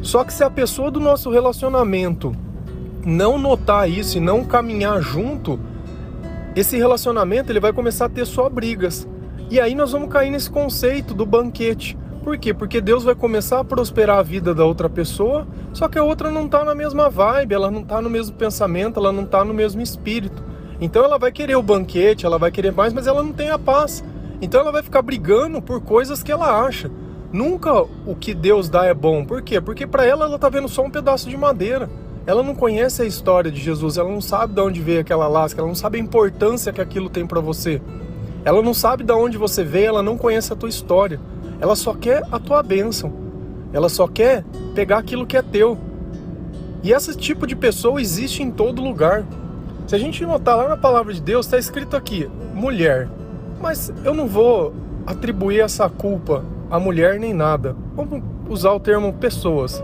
Só 0.03 0.25
que 0.25 0.33
se 0.33 0.43
a 0.43 0.49
pessoa 0.49 0.91
do 0.91 0.99
nosso 0.99 1.31
relacionamento 1.31 2.35
não 3.05 3.37
notar 3.37 3.89
isso 3.89 4.17
e 4.17 4.21
não 4.21 4.43
caminhar 4.43 5.01
junto, 5.01 5.57
esse 6.55 6.77
relacionamento 6.77 7.51
ele 7.51 7.59
vai 7.59 7.71
começar 7.71 8.05
a 8.05 8.09
ter 8.09 8.25
só 8.25 8.49
brigas. 8.49 9.07
E 9.49 9.61
aí 9.61 9.73
nós 9.73 9.93
vamos 9.93 10.09
cair 10.09 10.29
nesse 10.29 10.49
conceito 10.49 11.13
do 11.13 11.25
banquete. 11.25 11.97
Por 12.21 12.37
quê? 12.37 12.53
Porque 12.53 12.81
Deus 12.81 13.05
vai 13.05 13.15
começar 13.15 13.59
a 13.59 13.63
prosperar 13.63 14.19
a 14.19 14.23
vida 14.23 14.53
da 14.53 14.65
outra 14.65 14.89
pessoa, 14.89 15.47
só 15.73 15.87
que 15.87 15.97
a 15.97 16.03
outra 16.03 16.29
não 16.29 16.45
está 16.45 16.63
na 16.65 16.75
mesma 16.75 17.09
vibe, 17.09 17.53
ela 17.53 17.71
não 17.71 17.81
está 17.81 18.01
no 18.01 18.09
mesmo 18.09 18.35
pensamento, 18.35 18.99
ela 18.99 19.11
não 19.11 19.23
está 19.23 19.43
no 19.43 19.53
mesmo 19.53 19.81
espírito. 19.81 20.43
Então 20.81 21.03
ela 21.03 21.17
vai 21.17 21.31
querer 21.31 21.55
o 21.55 21.63
banquete, 21.63 22.25
ela 22.25 22.37
vai 22.37 22.51
querer 22.51 22.73
mais, 22.73 22.93
mas 22.93 23.07
ela 23.07 23.23
não 23.23 23.31
tem 23.31 23.49
a 23.49 23.59
paz. 23.59 24.03
Então 24.41 24.59
ela 24.59 24.71
vai 24.71 24.83
ficar 24.83 25.01
brigando 25.01 25.61
por 25.61 25.81
coisas 25.81 26.21
que 26.21 26.31
ela 26.31 26.65
acha. 26.65 26.91
Nunca 27.33 27.81
o 28.05 28.15
que 28.15 28.31
Deus 28.31 28.69
dá 28.69 28.85
é 28.85 28.93
bom. 28.93 29.25
Por 29.25 29.41
quê? 29.41 29.59
Porque 29.59 29.87
para 29.87 30.05
ela 30.05 30.25
ela 30.25 30.37
tá 30.37 30.49
vendo 30.49 30.69
só 30.69 30.83
um 30.83 30.91
pedaço 30.91 31.27
de 31.27 31.35
madeira. 31.35 31.89
Ela 32.27 32.43
não 32.43 32.53
conhece 32.53 33.01
a 33.01 33.05
história 33.05 33.51
de 33.51 33.59
Jesus, 33.59 33.97
ela 33.97 34.07
não 34.07 34.21
sabe 34.21 34.53
de 34.53 34.61
onde 34.61 34.79
veio 34.79 35.01
aquela 35.01 35.27
lasca, 35.27 35.59
ela 35.59 35.67
não 35.67 35.75
sabe 35.75 35.97
a 35.97 36.01
importância 36.01 36.71
que 36.71 36.79
aquilo 36.79 37.09
tem 37.09 37.25
para 37.25 37.41
você. 37.41 37.81
Ela 38.45 38.61
não 38.61 38.73
sabe 38.73 39.03
de 39.03 39.11
onde 39.11 39.35
você 39.35 39.63
veio, 39.63 39.87
ela 39.87 40.03
não 40.03 40.15
conhece 40.15 40.53
a 40.53 40.55
tua 40.55 40.69
história. 40.69 41.19
Ela 41.59 41.75
só 41.75 41.95
quer 41.95 42.23
a 42.31 42.37
tua 42.37 42.61
bênção. 42.61 43.11
Ela 43.73 43.89
só 43.89 44.07
quer 44.07 44.45
pegar 44.75 44.99
aquilo 44.99 45.25
que 45.25 45.35
é 45.35 45.41
teu. 45.41 45.75
E 46.83 46.93
esse 46.93 47.17
tipo 47.17 47.47
de 47.47 47.55
pessoa 47.55 47.99
existe 47.99 48.43
em 48.43 48.51
todo 48.51 48.81
lugar. 48.81 49.25
Se 49.87 49.95
a 49.95 49.97
gente 49.97 50.23
notar 50.23 50.55
lá 50.55 50.69
na 50.69 50.77
palavra 50.77 51.11
de 51.13 51.21
Deus, 51.21 51.47
está 51.47 51.57
escrito 51.57 51.97
aqui, 51.97 52.29
mulher. 52.53 53.09
Mas 53.59 53.91
eu 54.05 54.13
não 54.13 54.27
vou 54.27 54.73
atribuir 55.05 55.61
essa 55.61 55.89
culpa 55.89 56.45
à 56.69 56.79
mulher 56.79 57.19
nem 57.19 57.33
nada. 57.33 57.75
Vamos 57.95 58.21
usar 58.49 58.71
o 58.71 58.79
termo 58.79 59.13
pessoas. 59.13 59.83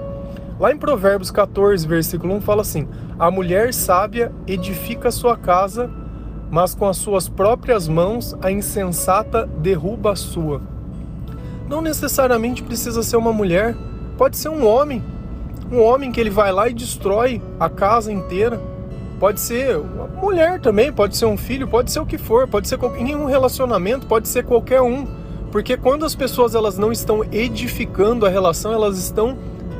Lá 0.59 0.71
em 0.71 0.77
Provérbios 0.77 1.31
14, 1.31 1.87
versículo 1.87 2.35
1, 2.35 2.41
fala 2.41 2.61
assim: 2.61 2.87
A 3.17 3.29
mulher 3.31 3.73
sábia 3.73 4.31
edifica 4.45 5.11
sua 5.11 5.37
casa, 5.37 5.89
mas 6.51 6.75
com 6.75 6.87
as 6.87 6.97
suas 6.97 7.29
próprias 7.29 7.87
mãos 7.87 8.35
a 8.41 8.51
insensata 8.51 9.45
derruba 9.45 10.11
a 10.11 10.15
sua. 10.15 10.61
Não 11.67 11.81
necessariamente 11.81 12.63
precisa 12.63 13.03
ser 13.03 13.17
uma 13.17 13.31
mulher, 13.31 13.75
pode 14.17 14.37
ser 14.37 14.49
um 14.49 14.65
homem. 14.65 15.03
Um 15.71 15.81
homem 15.81 16.11
que 16.11 16.19
ele 16.19 16.31
vai 16.31 16.51
lá 16.51 16.67
e 16.67 16.73
destrói 16.73 17.41
a 17.59 17.69
casa 17.69 18.11
inteira 18.11 18.59
Pode 19.19 19.41
ser 19.41 19.75
uma 19.77 20.07
mulher 20.07 20.61
também, 20.61 20.93
pode 20.93 21.17
ser 21.17 21.25
um 21.25 21.35
filho, 21.35 21.67
pode 21.67 21.91
ser 21.91 21.99
o 21.99 22.05
que 22.05 22.17
for, 22.17 22.47
pode 22.47 22.69
ser 22.69 22.79
em 22.97 23.13
um 23.13 23.25
relacionamento, 23.25 24.07
pode 24.07 24.29
ser 24.29 24.45
qualquer 24.45 24.81
um. 24.81 25.05
Porque 25.51 25.75
quando 25.75 26.05
as 26.05 26.15
pessoas 26.15 26.53
elas 26.53 26.77
não 26.77 26.91
estão 26.91 27.23
edificando 27.31 28.25
a 28.25 28.29
relação, 28.29 28.71
elas 28.71 28.97
estão 28.97 29.37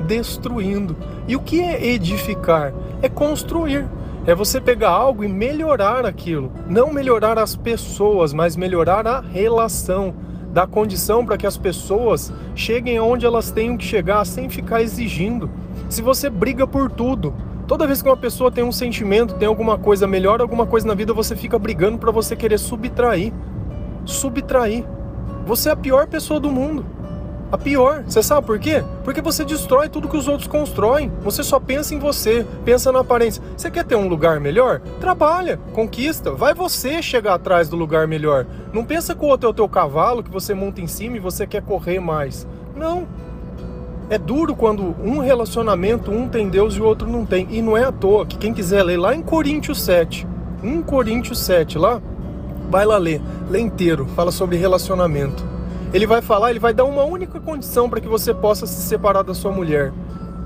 destruindo. 0.08 0.96
E 1.28 1.36
o 1.36 1.40
que 1.40 1.62
é 1.62 1.86
edificar? 1.86 2.74
É 3.02 3.10
construir. 3.10 3.88
É 4.26 4.36
você 4.36 4.60
pegar 4.60 4.90
algo 4.90 5.24
e 5.24 5.28
melhorar 5.28 6.06
aquilo. 6.06 6.52
Não 6.68 6.92
melhorar 6.92 7.38
as 7.38 7.56
pessoas, 7.56 8.34
mas 8.34 8.56
melhorar 8.56 9.06
a 9.08 9.22
relação. 9.22 10.14
Dar 10.52 10.68
condição 10.68 11.26
para 11.26 11.38
que 11.38 11.46
as 11.46 11.58
pessoas 11.58 12.34
cheguem 12.56 12.98
aonde 12.98 13.26
elas 13.26 13.52
tenham 13.52 13.78
que 13.78 13.86
chegar 13.86 14.26
sem 14.26 14.50
ficar 14.50 14.82
exigindo. 14.82 15.50
Se 15.88 16.02
você 16.02 16.30
briga 16.30 16.66
por 16.66 16.92
tudo, 16.92 17.34
toda 17.68 17.86
vez 17.86 18.02
que 18.02 18.10
uma 18.10 18.18
pessoa 18.18 18.52
tem 18.52 18.64
um 18.64 18.72
sentimento, 18.72 19.36
tem 19.36 19.48
alguma 19.48 19.78
coisa 19.78 20.08
melhor, 20.08 20.42
alguma 20.42 20.66
coisa 20.66 20.88
na 20.88 20.96
vida, 20.96 21.14
você 21.14 21.36
fica 21.36 21.58
brigando 21.58 22.00
para 22.00 22.12
você 22.12 22.36
querer 22.36 22.58
subtrair. 22.58 23.32
Subtrair. 24.06 24.86
Você 25.46 25.70
é 25.70 25.72
a 25.72 25.76
pior 25.76 26.08
pessoa 26.08 26.40
do 26.40 26.52
mundo. 26.52 26.86
A 27.52 27.58
pior. 27.58 28.04
Você 28.06 28.22
sabe 28.22 28.46
por 28.46 28.60
quê? 28.60 28.84
Porque 29.04 29.22
você 29.22 29.44
destrói 29.44 29.90
tudo 29.90 30.08
que 30.08 30.18
os 30.18 30.28
outros 30.28 30.48
constroem. 30.48 31.12
Você 31.22 31.44
só 31.44 31.60
pensa 31.60 31.96
em 31.96 32.00
você, 32.00 32.46
pensa 32.64 32.92
na 32.92 33.00
aparência. 33.00 33.42
Você 33.58 33.72
quer 33.72 33.84
ter 33.84 33.96
um 33.96 34.08
lugar 34.08 34.40
melhor? 34.40 34.80
Trabalha, 35.00 35.60
conquista. 35.74 36.32
Vai 36.32 36.54
você 36.54 37.02
chegar 37.02 37.34
atrás 37.34 37.68
do 37.68 37.76
lugar 37.76 38.08
melhor. 38.08 38.46
Não 38.72 38.86
pensa 38.86 39.16
que 39.16 39.26
o 39.26 39.28
outro 39.28 39.48
é 39.48 39.50
o 39.50 39.54
teu 39.54 39.68
cavalo, 39.68 40.22
que 40.22 40.30
você 40.30 40.54
monta 40.54 40.80
em 40.80 40.88
cima 40.88 41.18
e 41.18 41.20
você 41.20 41.48
quer 41.48 41.64
correr 41.64 42.00
mais. 42.00 42.48
Não. 42.76 43.08
É 44.12 44.18
duro 44.18 44.56
quando 44.56 44.96
um 45.04 45.20
relacionamento, 45.20 46.12
um 46.12 46.28
tem 46.28 46.50
Deus 46.50 46.76
e 46.76 46.82
o 46.82 46.86
outro 46.86 47.08
não 47.08 47.26
tem. 47.26 47.48
E 47.50 47.62
não 47.62 47.78
é 47.78 47.84
à 47.84 47.92
toa 47.92 48.26
que 48.26 48.38
quem 48.38 48.54
quiser 48.54 48.84
ler 48.84 48.98
lá 48.98 49.16
em 49.16 49.22
Coríntios 49.22 49.82
7, 49.82 50.28
1 50.64 50.82
Coríntios 50.82 51.40
7 51.40 51.78
lá, 51.78 52.02
vai 52.70 52.86
lá 52.86 52.98
ler, 52.98 53.22
lê 53.50 53.60
inteiro, 53.60 54.06
fala 54.16 54.32
sobre 54.32 54.58
relacionamento. 54.58 55.44
Ele 55.92 56.06
vai 56.06 56.22
falar, 56.22 56.52
ele 56.52 56.60
vai 56.60 56.74
dar 56.74 56.86
uma 56.86 57.04
única 57.04 57.40
condição 57.40 57.90
para 57.90 58.00
que 58.00 58.08
você 58.08 58.34
possa 58.34 58.68
se 58.68 58.82
separar 58.88 59.24
da 59.24 59.34
sua 59.34 59.52
mulher. 59.52 59.92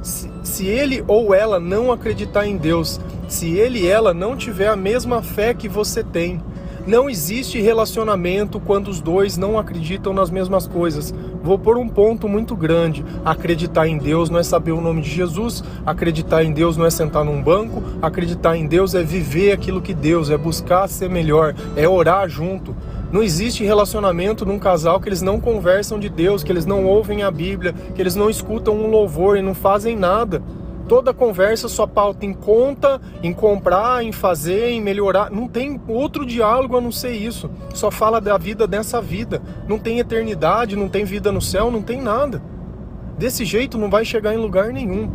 Se, 0.02 0.32
se 0.44 0.66
ele 0.66 1.04
ou 1.08 1.34
ela 1.34 1.60
não 1.60 1.92
acreditar 1.92 2.48
em 2.48 2.56
Deus, 2.56 3.00
se 3.28 3.52
ele 3.58 3.80
e 3.80 3.88
ela 3.88 4.14
não 4.14 4.38
tiver 4.38 4.68
a 4.68 4.76
mesma 4.76 5.22
fé 5.22 5.54
que 5.54 5.68
você 5.68 6.04
tem, 6.04 6.42
não 6.86 7.10
existe 7.10 7.62
relacionamento 7.62 8.60
quando 8.60 8.90
os 8.90 9.00
dois 9.00 9.38
não 9.38 9.58
acreditam 9.58 10.14
nas 10.14 10.30
mesmas 10.30 10.68
coisas. 10.68 11.14
Vou 11.42 11.58
por 11.58 11.78
um 11.78 11.88
ponto 11.88 12.28
muito 12.28 12.56
grande. 12.56 13.06
Acreditar 13.24 13.88
em 13.88 13.98
Deus 13.98 14.30
não 14.30 14.40
é 14.40 14.44
saber 14.44 14.74
o 14.74 14.82
nome 14.82 15.02
de 15.02 15.10
Jesus, 15.10 15.64
acreditar 15.86 16.44
em 16.44 16.52
Deus 16.52 16.76
não 16.76 16.86
é 16.86 16.90
sentar 16.90 17.24
num 17.24 17.42
banco, 17.42 17.82
acreditar 18.02 18.58
em 18.58 18.68
Deus 18.68 18.94
é 18.94 19.02
viver 19.02 19.54
aquilo 19.54 19.82
que 19.82 19.94
Deus, 19.94 20.30
é 20.30 20.38
buscar 20.38 20.88
ser 20.88 21.10
melhor, 21.10 21.56
é 21.76 21.88
orar 21.88 22.28
junto. 22.28 22.76
Não 23.14 23.24
existe 23.24 23.64
relacionamento 23.64 24.46
num 24.46 24.58
casal 24.60 25.00
que 25.00 25.08
eles 25.08 25.22
não 25.22 25.40
conversam 25.40 26.00
de 26.00 26.10
Deus, 26.10 26.44
que 26.44 26.52
eles 26.52 26.66
não 26.66 26.86
ouvem 26.86 27.24
a 27.24 27.30
Bíblia, 27.30 27.74
que 27.94 28.02
eles 28.02 28.16
não 28.16 28.30
escutam 28.30 28.76
um 28.76 28.88
louvor 28.88 29.38
e 29.38 29.42
não 29.42 29.54
fazem 29.54 29.96
nada. 29.96 30.42
Toda 30.88 31.14
conversa 31.14 31.68
só 31.68 31.88
pauta 31.88 32.26
em 32.26 32.34
conta, 32.34 33.00
em 33.22 33.34
comprar, 33.34 34.04
em 34.04 34.12
fazer, 34.12 34.70
em 34.70 34.82
melhorar. 34.82 35.32
Não 35.32 35.48
tem 35.48 35.80
outro 35.88 36.26
diálogo 36.26 36.78
a 36.78 36.82
não 36.82 36.92
ser 36.92 37.12
isso. 37.12 37.50
Só 37.74 37.90
fala 37.90 38.20
da 38.20 38.38
vida 38.38 38.68
dessa 38.68 39.02
vida. 39.02 39.42
Não 39.68 39.80
tem 39.80 40.00
eternidade, 40.00 40.76
não 40.76 40.90
tem 40.90 41.06
vida 41.06 41.32
no 41.32 41.42
céu, 41.42 41.72
não 41.72 41.82
tem 41.82 42.02
nada. 42.02 42.42
Desse 43.18 43.46
jeito 43.46 43.78
não 43.78 43.90
vai 43.90 44.04
chegar 44.04 44.34
em 44.34 44.38
lugar 44.38 44.74
nenhum. 44.74 45.10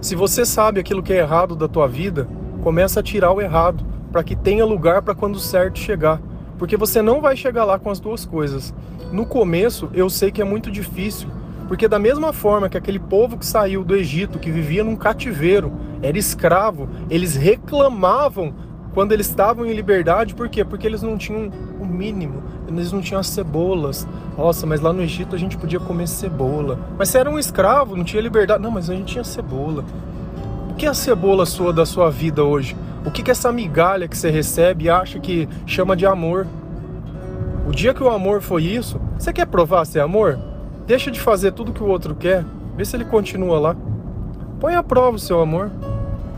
Se 0.00 0.14
você 0.14 0.44
sabe 0.44 0.80
aquilo 0.80 1.02
que 1.02 1.12
é 1.12 1.18
errado 1.18 1.56
da 1.56 1.68
tua 1.68 1.88
vida, 1.88 2.28
começa 2.62 3.00
a 3.00 3.02
tirar 3.02 3.32
o 3.32 3.40
errado, 3.40 3.84
para 4.10 4.22
que 4.22 4.36
tenha 4.36 4.64
lugar 4.64 5.02
para 5.02 5.14
quando 5.14 5.36
o 5.36 5.40
certo 5.40 5.78
chegar 5.78 6.20
porque 6.62 6.76
você 6.76 7.02
não 7.02 7.20
vai 7.20 7.36
chegar 7.36 7.64
lá 7.64 7.76
com 7.76 7.90
as 7.90 7.98
duas 7.98 8.24
coisas. 8.24 8.72
No 9.10 9.26
começo, 9.26 9.90
eu 9.92 10.08
sei 10.08 10.30
que 10.30 10.40
é 10.40 10.44
muito 10.44 10.70
difícil, 10.70 11.28
porque 11.68 11.88
da 11.88 11.98
mesma 11.98 12.32
forma 12.32 12.68
que 12.68 12.76
aquele 12.76 12.98
povo 12.98 13.38
que 13.38 13.46
saiu 13.46 13.84
do 13.84 13.96
Egito, 13.96 14.38
que 14.38 14.50
vivia 14.50 14.84
num 14.84 14.96
cativeiro, 14.96 15.72
era 16.02 16.18
escravo, 16.18 16.88
eles 17.08 17.34
reclamavam 17.34 18.54
quando 18.92 19.12
eles 19.12 19.26
estavam 19.26 19.64
em 19.64 19.72
liberdade, 19.72 20.34
por 20.34 20.48
quê? 20.48 20.64
Porque 20.64 20.86
eles 20.86 21.02
não 21.02 21.16
tinham 21.16 21.50
o 21.80 21.86
mínimo, 21.86 22.42
eles 22.68 22.92
não 22.92 23.00
tinham 23.00 23.20
as 23.20 23.28
cebolas. 23.28 24.06
Nossa, 24.36 24.66
mas 24.66 24.80
lá 24.80 24.92
no 24.92 25.02
Egito 25.02 25.34
a 25.34 25.38
gente 25.38 25.56
podia 25.56 25.80
comer 25.80 26.06
cebola. 26.06 26.78
Mas 26.98 27.08
você 27.08 27.18
era 27.18 27.30
um 27.30 27.38
escravo, 27.38 27.96
não 27.96 28.04
tinha 28.04 28.22
liberdade. 28.22 28.62
Não, 28.62 28.70
mas 28.70 28.90
a 28.90 28.94
gente 28.94 29.12
tinha 29.12 29.24
cebola. 29.24 29.84
O 30.70 30.74
que 30.74 30.84
é 30.84 30.90
a 30.90 30.94
cebola 30.94 31.46
sua 31.46 31.72
da 31.72 31.86
sua 31.86 32.10
vida 32.10 32.44
hoje? 32.44 32.76
O 33.04 33.10
que, 33.10 33.22
que 33.22 33.30
essa 33.30 33.50
migalha 33.50 34.06
que 34.06 34.16
você 34.16 34.30
recebe 34.30 34.90
acha 34.90 35.18
que 35.18 35.48
chama 35.66 35.96
de 35.96 36.06
amor? 36.06 36.46
O 37.66 37.70
dia 37.72 37.94
que 37.94 38.02
o 38.02 38.10
amor 38.10 38.40
foi 38.42 38.64
isso, 38.64 39.00
você 39.18 39.32
quer 39.32 39.46
provar 39.46 39.84
se 39.84 39.98
é 39.98 40.02
amor? 40.02 40.38
Deixa 40.86 41.10
de 41.10 41.20
fazer 41.20 41.52
tudo 41.52 41.72
que 41.72 41.82
o 41.82 41.86
outro 41.86 42.14
quer, 42.14 42.44
vê 42.76 42.84
se 42.84 42.96
ele 42.96 43.04
continua 43.04 43.58
lá. 43.58 43.76
Põe 44.60 44.74
à 44.74 44.82
prova 44.82 45.16
o 45.16 45.20
seu 45.20 45.40
amor. 45.40 45.70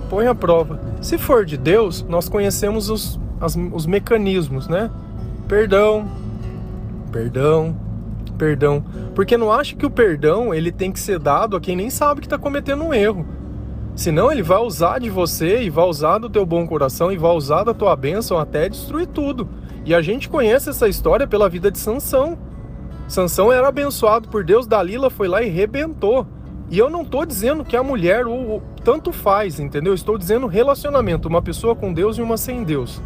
Põe 0.08 0.26
à 0.26 0.34
prova. 0.34 0.80
Se 1.00 1.18
for 1.18 1.44
de 1.44 1.56
Deus, 1.56 2.02
nós 2.08 2.28
conhecemos 2.28 2.88
os, 2.88 3.18
as, 3.40 3.56
os 3.72 3.86
mecanismos, 3.86 4.68
né? 4.68 4.90
Perdão, 5.48 6.08
perdão, 7.10 7.76
perdão. 8.38 8.84
Porque 9.14 9.36
não 9.36 9.52
acha 9.52 9.76
que 9.76 9.86
o 9.86 9.90
perdão 9.90 10.54
ele 10.54 10.72
tem 10.72 10.90
que 10.90 11.00
ser 11.00 11.18
dado 11.18 11.56
a 11.56 11.60
quem 11.60 11.76
nem 11.76 11.90
sabe 11.90 12.20
que 12.20 12.26
está 12.26 12.38
cometendo 12.38 12.84
um 12.84 12.94
erro. 12.94 13.26
Senão 13.96 14.30
ele 14.30 14.42
vai 14.42 14.58
usar 14.58 14.98
de 14.98 15.08
você 15.08 15.62
e 15.62 15.70
vai 15.70 15.84
usar 15.84 16.18
do 16.18 16.28
teu 16.28 16.44
bom 16.44 16.66
coração 16.66 17.12
e 17.12 17.16
vai 17.16 17.30
usar 17.32 17.62
da 17.62 17.72
tua 17.72 17.94
bênção 17.94 18.38
até 18.38 18.68
destruir 18.68 19.06
tudo. 19.06 19.48
E 19.84 19.94
a 19.94 20.02
gente 20.02 20.28
conhece 20.28 20.70
essa 20.70 20.88
história 20.88 21.26
pela 21.26 21.48
vida 21.48 21.70
de 21.70 21.78
Sansão. 21.78 22.36
Sansão 23.08 23.52
era 23.52 23.68
abençoado 23.68 24.28
por 24.28 24.44
Deus, 24.44 24.66
Dalila 24.66 25.10
foi 25.10 25.28
lá 25.28 25.42
e 25.42 25.48
rebentou. 25.48 26.26
E 26.70 26.78
eu 26.78 26.88
não 26.88 27.02
estou 27.02 27.26
dizendo 27.26 27.64
que 27.64 27.76
a 27.76 27.82
mulher 27.82 28.26
ou, 28.26 28.62
tanto 28.82 29.12
faz, 29.12 29.60
entendeu? 29.60 29.94
Estou 29.94 30.16
dizendo 30.16 30.46
relacionamento, 30.46 31.28
uma 31.28 31.42
pessoa 31.42 31.74
com 31.74 31.92
Deus 31.92 32.16
e 32.16 32.22
uma 32.22 32.36
sem 32.36 32.64
Deus. 32.64 33.00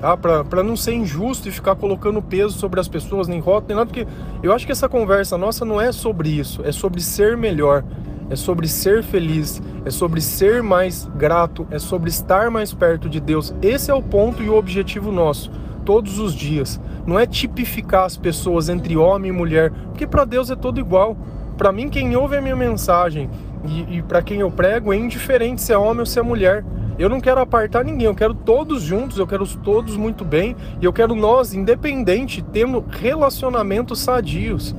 Tá? 0.00 0.16
Para 0.16 0.62
não 0.62 0.76
ser 0.76 0.94
injusto 0.94 1.48
e 1.48 1.52
ficar 1.52 1.76
colocando 1.76 2.20
peso 2.22 2.58
sobre 2.58 2.80
as 2.80 2.88
pessoas, 2.88 3.28
nem 3.28 3.38
rota, 3.38 3.66
nem 3.68 3.76
nada, 3.76 3.86
porque 3.86 4.06
eu 4.42 4.52
acho 4.52 4.66
que 4.66 4.72
essa 4.72 4.88
conversa 4.88 5.36
nossa 5.36 5.64
não 5.64 5.80
é 5.80 5.92
sobre 5.92 6.30
isso, 6.30 6.62
é 6.64 6.72
sobre 6.72 7.00
ser 7.00 7.36
melhor 7.36 7.84
é 8.28 8.36
sobre 8.36 8.66
ser 8.66 9.02
feliz, 9.02 9.62
é 9.84 9.90
sobre 9.90 10.20
ser 10.20 10.62
mais 10.62 11.08
grato, 11.16 11.66
é 11.70 11.78
sobre 11.78 12.10
estar 12.10 12.50
mais 12.50 12.72
perto 12.72 13.08
de 13.08 13.20
Deus. 13.20 13.54
Esse 13.62 13.90
é 13.90 13.94
o 13.94 14.02
ponto 14.02 14.42
e 14.42 14.48
o 14.48 14.56
objetivo 14.56 15.12
nosso, 15.12 15.50
todos 15.86 16.18
os 16.18 16.34
dias. 16.34 16.78
Não 17.06 17.18
é 17.18 17.24
tipificar 17.24 18.04
as 18.04 18.18
pessoas 18.18 18.68
entre 18.68 18.96
homem 18.96 19.30
e 19.30 19.32
mulher, 19.32 19.70
porque 19.70 20.06
para 20.06 20.26
Deus 20.26 20.50
é 20.50 20.56
todo 20.56 20.78
igual. 20.78 21.16
Para 21.56 21.72
mim, 21.72 21.88
quem 21.88 22.14
ouve 22.14 22.36
a 22.36 22.42
minha 22.42 22.56
mensagem 22.56 23.30
e, 23.64 23.96
e 23.96 24.02
para 24.02 24.20
quem 24.20 24.40
eu 24.40 24.50
prego 24.50 24.92
é 24.92 24.96
indiferente 24.96 25.62
se 25.62 25.72
é 25.72 25.78
homem 25.78 26.00
ou 26.00 26.06
se 26.06 26.18
é 26.18 26.22
mulher. 26.22 26.62
Eu 26.98 27.08
não 27.08 27.20
quero 27.20 27.40
apartar 27.40 27.84
ninguém, 27.84 28.06
eu 28.06 28.14
quero 28.14 28.34
todos 28.34 28.82
juntos, 28.82 29.18
eu 29.18 29.26
quero 29.26 29.46
todos 29.58 29.96
muito 29.96 30.24
bem 30.24 30.56
e 30.80 30.84
eu 30.84 30.92
quero 30.92 31.14
nós, 31.14 31.54
independente, 31.54 32.42
tendo 32.52 32.84
relacionamentos 32.90 34.00
sadios 34.00 34.74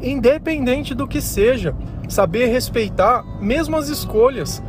independente 0.00 0.94
do 0.94 1.06
que 1.06 1.20
seja, 1.20 1.74
saber 2.08 2.46
respeitar 2.46 3.24
mesmo 3.40 3.76
as 3.76 3.88
escolhas 3.88 4.62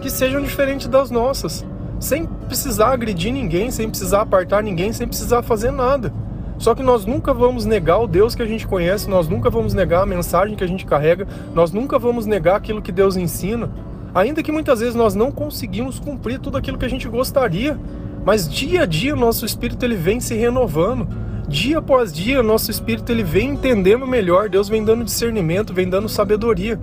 que 0.00 0.10
sejam 0.10 0.42
diferentes 0.42 0.88
das 0.88 1.10
nossas, 1.10 1.64
sem 2.00 2.26
precisar 2.52 2.92
agredir 2.92 3.32
ninguém, 3.32 3.70
sem 3.70 3.88
precisar 3.88 4.20
apartar 4.20 4.62
ninguém, 4.62 4.92
sem 4.92 5.08
precisar 5.08 5.42
fazer 5.42 5.70
nada. 5.70 6.12
Só 6.58 6.74
que 6.74 6.82
nós 6.82 7.06
nunca 7.06 7.32
vamos 7.32 7.64
negar 7.64 7.98
o 7.98 8.06
Deus 8.06 8.34
que 8.34 8.42
a 8.42 8.46
gente 8.46 8.66
conhece, 8.66 9.08
nós 9.08 9.26
nunca 9.26 9.48
vamos 9.48 9.72
negar 9.72 10.02
a 10.02 10.06
mensagem 10.06 10.54
que 10.54 10.62
a 10.62 10.66
gente 10.66 10.84
carrega, 10.84 11.26
nós 11.54 11.72
nunca 11.72 11.98
vamos 11.98 12.26
negar 12.26 12.56
aquilo 12.56 12.82
que 12.82 12.92
Deus 12.92 13.16
ensina, 13.16 13.70
ainda 14.14 14.42
que 14.42 14.52
muitas 14.52 14.80
vezes 14.80 14.94
nós 14.94 15.14
não 15.14 15.32
conseguimos 15.32 15.98
cumprir 15.98 16.38
tudo 16.38 16.58
aquilo 16.58 16.76
que 16.76 16.84
a 16.84 16.90
gente 16.90 17.08
gostaria, 17.08 17.80
mas 18.22 18.46
dia 18.46 18.82
a 18.82 18.86
dia 18.86 19.14
o 19.14 19.18
nosso 19.18 19.46
espírito 19.46 19.82
ele 19.84 19.96
vem 19.96 20.20
se 20.20 20.34
renovando 20.34 21.08
dia 21.48 21.78
após 21.78 22.12
dia, 22.12 22.42
nosso 22.42 22.70
espírito 22.70 23.10
ele 23.10 23.22
vem 23.22 23.50
entendendo 23.50 24.06
melhor, 24.06 24.48
Deus 24.48 24.68
vem 24.68 24.84
dando 24.84 25.04
discernimento, 25.04 25.74
vem 25.74 25.88
dando 25.88 26.08
sabedoria. 26.08 26.78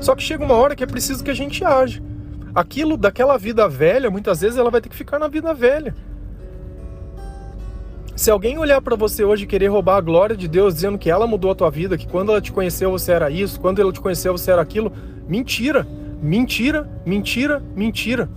Só 0.00 0.14
que 0.14 0.22
chega 0.22 0.44
uma 0.44 0.54
hora 0.54 0.76
que 0.76 0.84
é 0.84 0.86
preciso 0.86 1.24
que 1.24 1.30
a 1.30 1.34
gente 1.34 1.64
age. 1.64 2.02
Aquilo 2.54 2.96
daquela 2.96 3.38
vida 3.38 3.68
velha, 3.68 4.10
muitas 4.10 4.40
vezes 4.40 4.58
ela 4.58 4.70
vai 4.70 4.80
ter 4.80 4.88
que 4.88 4.96
ficar 4.96 5.18
na 5.18 5.28
vida 5.28 5.54
velha. 5.54 5.94
Se 8.14 8.30
alguém 8.30 8.58
olhar 8.58 8.80
para 8.82 8.94
você 8.94 9.24
hoje 9.24 9.44
e 9.44 9.46
querer 9.46 9.68
roubar 9.68 9.96
a 9.96 10.00
glória 10.00 10.36
de 10.36 10.46
Deus, 10.46 10.74
dizendo 10.74 10.98
que 10.98 11.10
ela 11.10 11.26
mudou 11.26 11.50
a 11.50 11.54
tua 11.54 11.70
vida, 11.70 11.96
que 11.96 12.06
quando 12.06 12.30
ela 12.30 12.40
te 12.40 12.52
conheceu 12.52 12.90
você 12.90 13.12
era 13.12 13.30
isso, 13.30 13.58
quando 13.58 13.80
ela 13.80 13.92
te 13.92 14.00
conheceu 14.00 14.36
você 14.36 14.50
era 14.50 14.60
aquilo, 14.60 14.92
mentira, 15.26 15.86
mentira, 16.22 16.88
mentira, 17.06 17.62
mentira. 17.74 18.28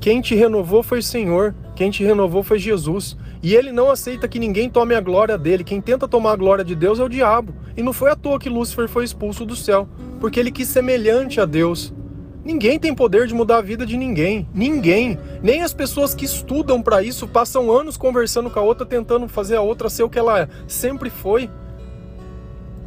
Quem 0.00 0.20
te 0.20 0.34
renovou 0.34 0.82
foi 0.82 0.98
o 0.98 1.02
Senhor, 1.02 1.54
quem 1.74 1.90
te 1.90 2.04
renovou 2.04 2.42
foi 2.42 2.58
Jesus. 2.58 3.16
E 3.42 3.54
ele 3.54 3.70
não 3.70 3.90
aceita 3.90 4.26
que 4.26 4.38
ninguém 4.38 4.68
tome 4.68 4.94
a 4.94 5.00
glória 5.00 5.38
dele. 5.38 5.62
Quem 5.62 5.80
tenta 5.80 6.08
tomar 6.08 6.32
a 6.32 6.36
glória 6.36 6.64
de 6.64 6.74
Deus 6.74 6.98
é 6.98 7.04
o 7.04 7.08
diabo. 7.08 7.54
E 7.76 7.82
não 7.82 7.92
foi 7.92 8.10
à 8.10 8.16
toa 8.16 8.38
que 8.38 8.48
Lúcifer 8.48 8.88
foi 8.88 9.04
expulso 9.04 9.44
do 9.44 9.54
céu, 9.54 9.88
porque 10.18 10.40
ele 10.40 10.50
quis 10.50 10.68
semelhante 10.68 11.40
a 11.40 11.44
Deus. 11.44 11.94
Ninguém 12.46 12.78
tem 12.78 12.94
poder 12.94 13.26
de 13.26 13.34
mudar 13.34 13.56
a 13.56 13.60
vida 13.60 13.84
de 13.84 13.96
ninguém. 13.96 14.48
Ninguém. 14.54 15.18
Nem 15.42 15.62
as 15.62 15.74
pessoas 15.74 16.14
que 16.14 16.24
estudam 16.24 16.80
para 16.80 17.02
isso 17.02 17.26
passam 17.26 17.72
anos 17.72 17.96
conversando 17.96 18.48
com 18.48 18.60
a 18.60 18.62
outra, 18.62 18.86
tentando 18.86 19.26
fazer 19.26 19.56
a 19.56 19.60
outra 19.60 19.90
ser 19.90 20.04
o 20.04 20.08
que 20.08 20.16
ela 20.16 20.48
sempre 20.68 21.10
foi. 21.10 21.50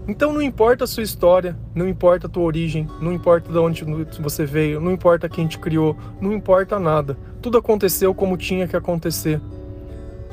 Então 0.08 0.32
não 0.32 0.42
importa 0.42 0.86
a 0.86 0.88
sua 0.88 1.04
história, 1.04 1.60
não 1.76 1.90
importa 1.90 2.28
a 2.28 2.30
tua 2.30 2.44
origem, 2.44 2.88
não 3.02 3.12
importa 3.12 3.52
de 3.52 3.58
onde 3.58 3.84
você 4.22 4.46
veio, 4.46 4.80
não 4.80 4.94
importa 4.94 5.28
quem 5.28 5.46
te 5.46 5.60
criou, 5.60 5.94
não 6.22 6.32
importa 6.32 6.80
nada. 6.80 7.18
Tudo 7.42 7.58
aconteceu 7.58 8.16
como 8.16 8.38
tinha 8.38 8.66
que 8.66 8.78
acontecer. 8.78 9.42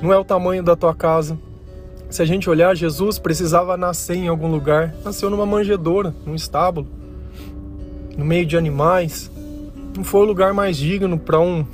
Não 0.01 0.13
é 0.13 0.17
o 0.17 0.25
tamanho 0.25 0.63
da 0.63 0.77
tua 0.77 0.95
casa. 0.95 1.37
Se 2.09 2.23
a 2.23 2.25
gente 2.25 2.49
olhar, 2.49 2.77
Jesus 2.77 3.19
precisava 3.19 3.77
nascer 3.77 4.15
em 4.15 4.29
algum 4.29 4.49
lugar. 4.49 4.95
Nasceu 5.05 5.29
numa 5.29 5.45
manjedoura, 5.45 6.15
num 6.25 6.37
estábulo, 6.37 6.87
no 8.17 8.25
meio 8.25 8.47
de 8.47 8.57
animais. 8.57 9.31
Não 9.97 10.05
foi 10.05 10.23
o 10.23 10.25
lugar 10.25 10.53
mais 10.53 10.77
digno 10.77 11.19
para 11.19 11.39
um 11.41 11.67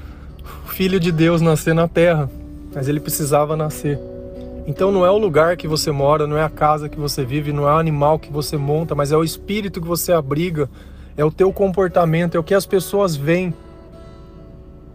filho 0.68 0.98
de 0.98 1.12
Deus 1.12 1.40
nascer 1.40 1.74
na 1.74 1.88
terra, 1.88 2.30
mas 2.74 2.88
ele 2.88 3.00
precisava 3.00 3.56
nascer. 3.56 3.98
Então 4.66 4.92
não 4.92 5.04
é 5.04 5.10
o 5.10 5.18
lugar 5.18 5.56
que 5.56 5.66
você 5.66 5.90
mora, 5.90 6.26
não 6.26 6.36
é 6.36 6.42
a 6.42 6.50
casa 6.50 6.88
que 6.88 6.98
você 6.98 7.24
vive, 7.24 7.52
não 7.52 7.68
é 7.68 7.72
o 7.72 7.78
animal 7.78 8.18
que 8.18 8.32
você 8.32 8.56
monta, 8.56 8.94
mas 8.94 9.10
é 9.10 9.16
o 9.16 9.24
espírito 9.24 9.80
que 9.80 9.88
você 9.88 10.12
abriga, 10.12 10.70
é 11.16 11.24
o 11.24 11.32
teu 11.32 11.52
comportamento, 11.52 12.36
é 12.36 12.40
o 12.40 12.44
que 12.44 12.54
as 12.54 12.64
pessoas 12.64 13.16
veem. 13.16 13.52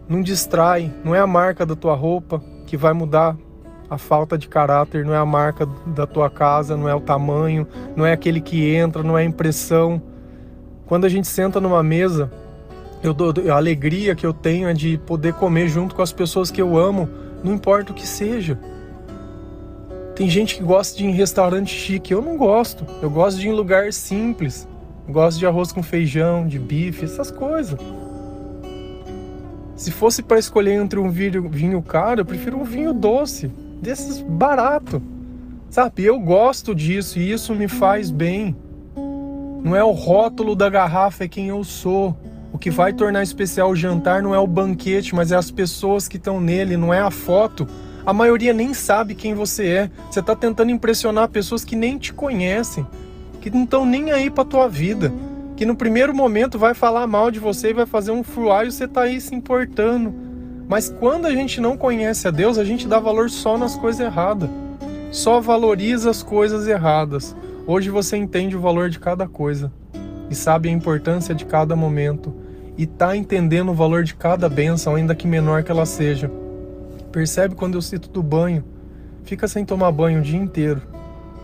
Não 0.08 0.22
distrai, 0.22 0.90
não 1.04 1.14
é 1.14 1.20
a 1.20 1.26
marca 1.26 1.66
da 1.66 1.76
tua 1.76 1.94
roupa 1.94 2.42
que 2.66 2.78
vai 2.78 2.94
mudar 2.94 3.36
a 3.90 3.98
falta 3.98 4.36
de 4.36 4.48
caráter, 4.48 5.04
não 5.04 5.14
é 5.14 5.18
a 5.18 5.26
marca 5.26 5.66
da 5.86 6.06
tua 6.06 6.28
casa, 6.30 6.76
não 6.76 6.88
é 6.88 6.94
o 6.94 7.00
tamanho, 7.00 7.66
não 7.96 8.04
é 8.04 8.12
aquele 8.12 8.40
que 8.40 8.74
entra, 8.74 9.02
não 9.02 9.16
é 9.18 9.22
a 9.22 9.24
impressão. 9.24 10.00
Quando 10.88 11.04
a 11.04 11.08
gente 11.08 11.28
senta 11.28 11.60
numa 11.60 11.82
mesa, 11.82 12.32
eu 13.02 13.12
dou, 13.12 13.32
a 13.52 13.56
alegria 13.56 14.14
que 14.14 14.26
eu 14.26 14.32
tenho 14.32 14.66
é 14.68 14.72
de 14.72 14.96
poder 14.96 15.34
comer 15.34 15.68
junto 15.68 15.94
com 15.94 16.00
as 16.00 16.12
pessoas 16.12 16.50
que 16.50 16.62
eu 16.62 16.78
amo, 16.78 17.06
não 17.44 17.52
importa 17.52 17.92
o 17.92 17.94
que 17.94 18.06
seja. 18.06 18.58
Tem 20.16 20.30
gente 20.30 20.56
que 20.56 20.62
gosta 20.62 20.96
de 20.96 21.04
ir 21.04 21.08
em 21.08 21.12
restaurante 21.12 21.72
chique, 21.72 22.12
eu 22.12 22.22
não 22.22 22.38
gosto. 22.38 22.86
Eu 23.02 23.10
gosto 23.10 23.38
de 23.38 23.46
ir 23.46 23.50
em 23.50 23.54
lugar 23.54 23.92
simples. 23.92 24.66
Gosto 25.06 25.38
de 25.38 25.46
arroz 25.46 25.72
com 25.72 25.82
feijão, 25.82 26.48
de 26.48 26.58
bife, 26.58 27.04
essas 27.04 27.30
coisas. 27.30 27.78
Se 29.76 29.90
fosse 29.90 30.22
para 30.22 30.38
escolher 30.38 30.72
entre 30.72 30.98
um 30.98 31.10
vinho, 31.10 31.48
vinho 31.50 31.82
caro, 31.82 32.22
eu 32.22 32.24
prefiro 32.24 32.58
um 32.58 32.64
vinho 32.64 32.94
doce, 32.94 33.48
desses 33.80 34.20
barato. 34.22 35.02
Sabe? 35.68 36.02
Eu 36.02 36.18
gosto 36.18 36.74
disso 36.74 37.18
e 37.18 37.30
isso 37.30 37.54
me 37.54 37.68
faz 37.68 38.10
bem. 38.10 38.56
Não 39.62 39.74
é 39.74 39.82
o 39.82 39.90
rótulo 39.90 40.54
da 40.54 40.68
garrafa, 40.68 41.24
é 41.24 41.28
quem 41.28 41.48
eu 41.48 41.62
sou. 41.64 42.16
O 42.52 42.58
que 42.58 42.70
vai 42.70 42.92
tornar 42.92 43.22
especial 43.22 43.70
o 43.70 43.76
jantar 43.76 44.22
não 44.22 44.34
é 44.34 44.38
o 44.38 44.46
banquete, 44.46 45.14
mas 45.14 45.32
é 45.32 45.36
as 45.36 45.50
pessoas 45.50 46.08
que 46.08 46.16
estão 46.16 46.40
nele, 46.40 46.76
não 46.76 46.92
é 46.92 47.00
a 47.00 47.10
foto 47.10 47.66
a 48.08 48.12
maioria 48.14 48.54
nem 48.54 48.72
sabe 48.72 49.14
quem 49.14 49.34
você 49.34 49.66
é. 49.66 49.90
Você 50.10 50.20
está 50.20 50.34
tentando 50.34 50.70
impressionar 50.70 51.28
pessoas 51.28 51.62
que 51.62 51.76
nem 51.76 51.98
te 51.98 52.10
conhecem, 52.10 52.86
que 53.38 53.50
não 53.50 53.64
estão 53.64 53.84
nem 53.84 54.10
aí 54.10 54.30
para 54.30 54.46
tua 54.46 54.66
vida, 54.66 55.12
que 55.54 55.66
no 55.66 55.76
primeiro 55.76 56.14
momento 56.14 56.58
vai 56.58 56.72
falar 56.72 57.06
mal 57.06 57.30
de 57.30 57.38
você 57.38 57.68
e 57.68 57.74
vai 57.74 57.84
fazer 57.84 58.10
um 58.10 58.24
fruar 58.24 58.66
e 58.66 58.72
você 58.72 58.84
está 58.84 59.02
aí 59.02 59.20
se 59.20 59.34
importando. 59.34 60.14
Mas 60.66 60.88
quando 60.88 61.26
a 61.26 61.32
gente 61.32 61.60
não 61.60 61.76
conhece 61.76 62.26
a 62.26 62.30
Deus, 62.30 62.56
a 62.56 62.64
gente 62.64 62.88
dá 62.88 62.98
valor 62.98 63.28
só 63.28 63.58
nas 63.58 63.76
coisas 63.76 64.00
erradas. 64.00 64.48
Só 65.10 65.38
valoriza 65.38 66.08
as 66.08 66.22
coisas 66.22 66.66
erradas. 66.66 67.36
Hoje 67.70 67.90
você 67.90 68.16
entende 68.16 68.56
o 68.56 68.60
valor 68.62 68.88
de 68.88 68.98
cada 68.98 69.28
coisa 69.28 69.70
e 70.30 70.34
sabe 70.34 70.70
a 70.70 70.72
importância 70.72 71.34
de 71.34 71.44
cada 71.44 71.76
momento 71.76 72.34
e 72.78 72.84
está 72.84 73.14
entendendo 73.14 73.68
o 73.68 73.74
valor 73.74 74.04
de 74.04 74.14
cada 74.14 74.48
bênção, 74.48 74.94
ainda 74.94 75.14
que 75.14 75.26
menor 75.26 75.62
que 75.62 75.70
ela 75.70 75.84
seja. 75.84 76.30
Percebe 77.12 77.54
quando 77.54 77.74
eu 77.74 77.82
cito 77.82 78.08
do 78.08 78.22
banho? 78.22 78.64
Fica 79.22 79.46
sem 79.46 79.66
tomar 79.66 79.92
banho 79.92 80.20
o 80.20 80.22
dia 80.22 80.38
inteiro. 80.38 80.80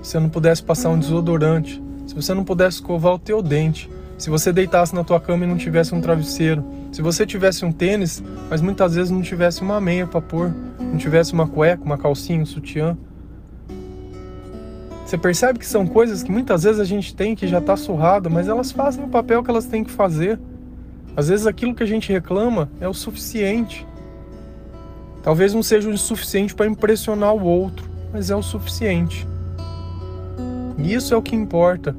Se 0.01 0.13
você 0.13 0.19
não 0.19 0.31
pudesse 0.31 0.63
passar 0.63 0.89
um 0.89 0.99
desodorante, 0.99 1.83
se 2.07 2.15
você 2.15 2.33
não 2.33 2.43
pudesse 2.43 2.77
escovar 2.77 3.13
o 3.13 3.19
teu 3.19 3.43
dente, 3.43 3.91
se 4.17 4.31
você 4.31 4.51
deitasse 4.51 4.95
na 4.95 5.05
tua 5.05 5.21
cama 5.21 5.45
e 5.45 5.47
não 5.47 5.59
tivesse 5.59 5.95
um 5.95 6.01
travesseiro, 6.01 6.65
se 6.91 7.03
você 7.03 7.27
tivesse 7.27 7.67
um 7.67 7.71
tênis, 7.71 8.25
mas 8.49 8.63
muitas 8.63 8.95
vezes 8.95 9.11
não 9.11 9.21
tivesse 9.21 9.61
uma 9.61 9.79
meia 9.79 10.07
para 10.07 10.23
pôr, 10.23 10.51
não 10.81 10.97
tivesse 10.97 11.35
uma 11.35 11.47
cueca, 11.47 11.85
uma 11.85 11.99
calcinha, 11.99 12.41
um 12.41 12.47
sutiã. 12.47 12.97
Você 15.05 15.19
percebe 15.19 15.59
que 15.59 15.67
são 15.67 15.87
coisas 15.87 16.23
que 16.23 16.33
muitas 16.33 16.63
vezes 16.63 16.81
a 16.81 16.85
gente 16.85 17.15
tem 17.15 17.35
que 17.35 17.47
já 17.47 17.59
está 17.59 17.77
surrada, 17.77 18.31
mas 18.31 18.49
elas 18.49 18.73
fazem 18.73 19.05
o 19.05 19.09
papel 19.09 19.43
que 19.43 19.51
elas 19.51 19.67
têm 19.67 19.85
que 19.85 19.91
fazer. 19.91 20.39
Às 21.17 21.29
vezes 21.29 21.47
aquilo 21.47 21.75
que 21.75 21.83
a 21.83 21.87
gente 21.87 22.11
reclama 22.11 22.71
é 22.81 22.89
o 22.89 22.95
suficiente. 22.95 23.87
Talvez 25.23 25.55
não 25.55 25.63
seja 25.63 25.89
o 25.89 25.99
suficiente 25.99 26.55
para 26.55 26.67
impressionar 26.67 27.35
o 27.35 27.45
outro, 27.45 27.89
mas 28.13 28.31
é 28.31 28.37
o 28.37 28.43
suficiente. 28.43 29.27
E 30.79 30.93
isso 30.93 31.15
é 31.15 31.17
o 31.17 31.23
que 31.23 31.37
importa. 31.37 31.95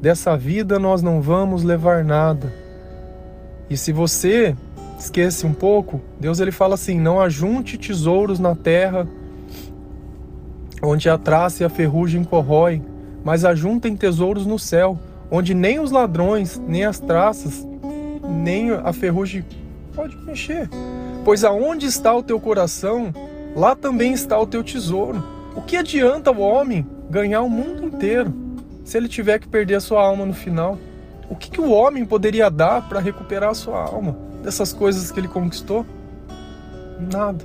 Dessa 0.00 0.36
vida 0.36 0.78
nós 0.78 1.02
não 1.02 1.22
vamos 1.22 1.62
levar 1.62 2.04
nada. 2.04 2.52
E 3.70 3.76
se 3.76 3.92
você 3.92 4.54
esquece 4.98 5.46
um 5.46 5.54
pouco, 5.54 6.00
Deus 6.20 6.40
ele 6.40 6.52
fala 6.52 6.74
assim: 6.74 7.00
não 7.00 7.20
ajunte 7.20 7.78
tesouros 7.78 8.38
na 8.38 8.54
terra, 8.54 9.08
onde 10.84 11.08
a 11.08 11.18
traça 11.18 11.62
e 11.62 11.66
a 11.66 11.70
ferrugem 11.70 12.24
corroem, 12.24 12.84
mas 13.24 13.44
ajuntem 13.44 13.96
tesouros 13.96 14.46
no 14.46 14.58
céu, 14.58 14.98
onde 15.30 15.54
nem 15.54 15.80
os 15.80 15.90
ladrões, 15.90 16.60
nem 16.66 16.84
as 16.84 17.00
traças, 17.00 17.66
nem 18.28 18.70
a 18.70 18.92
ferrugem 18.92 19.44
pode 19.94 20.16
mexer. 20.18 20.68
Pois 21.24 21.42
aonde 21.42 21.86
está 21.86 22.14
o 22.14 22.22
teu 22.22 22.38
coração, 22.38 23.12
lá 23.56 23.74
também 23.74 24.12
está 24.12 24.38
o 24.38 24.46
teu 24.46 24.62
tesouro. 24.62 25.22
O 25.56 25.62
que 25.62 25.76
adianta 25.76 26.30
o 26.30 26.40
homem 26.40 26.86
ganhar 27.08 27.42
o 27.42 27.48
mundo 27.48 27.84
inteiro 27.84 28.32
se 28.84 28.98
ele 28.98 29.08
tiver 29.08 29.38
que 29.38 29.48
perder 29.48 29.76
a 29.76 29.80
sua 29.80 30.02
alma 30.02 30.26
no 30.26 30.34
final? 30.34 30.78
O 31.30 31.34
que, 31.34 31.50
que 31.50 31.60
o 31.60 31.70
homem 31.70 32.04
poderia 32.04 32.50
dar 32.50 32.86
para 32.88 33.00
recuperar 33.00 33.50
a 33.50 33.54
sua 33.54 33.82
alma 33.82 34.16
dessas 34.42 34.72
coisas 34.72 35.10
que 35.10 35.18
ele 35.18 35.28
conquistou? 35.28 35.86
Nada. 37.10 37.44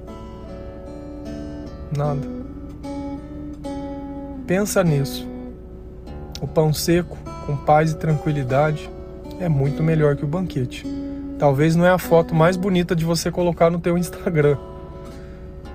Nada. 1.95 2.38
Pensa 4.50 4.84
nisso. 4.84 5.30
O 6.42 6.48
pão 6.48 6.74
seco, 6.74 7.16
com 7.46 7.56
paz 7.56 7.92
e 7.92 7.98
tranquilidade, 7.98 8.90
é 9.40 9.48
muito 9.48 9.84
melhor 9.84 10.16
que 10.16 10.26
o 10.26 10.28
banquete. 10.28 10.88
Talvez 11.38 11.76
não 11.76 11.86
é 11.86 11.92
a 11.92 12.00
foto 12.00 12.34
mais 12.34 12.58
bonita 12.58 12.96
de 12.96 13.06
você 13.06 13.30
colocar 13.30 13.70
no 13.70 13.80
teu 13.80 13.96
Instagram, 13.96 14.58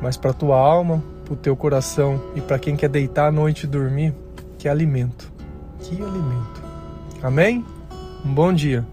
mas 0.02 0.16
para 0.16 0.32
tua 0.32 0.58
alma, 0.58 1.00
para 1.24 1.34
o 1.34 1.36
teu 1.36 1.54
coração 1.54 2.20
e 2.34 2.40
para 2.40 2.58
quem 2.58 2.74
quer 2.74 2.88
deitar 2.88 3.28
à 3.28 3.30
noite 3.30 3.62
e 3.62 3.68
dormir, 3.68 4.12
que 4.58 4.68
alimento. 4.68 5.32
Que 5.78 5.94
alimento. 5.94 6.60
Amém? 7.22 7.64
Um 8.26 8.34
bom 8.34 8.52
dia. 8.52 8.84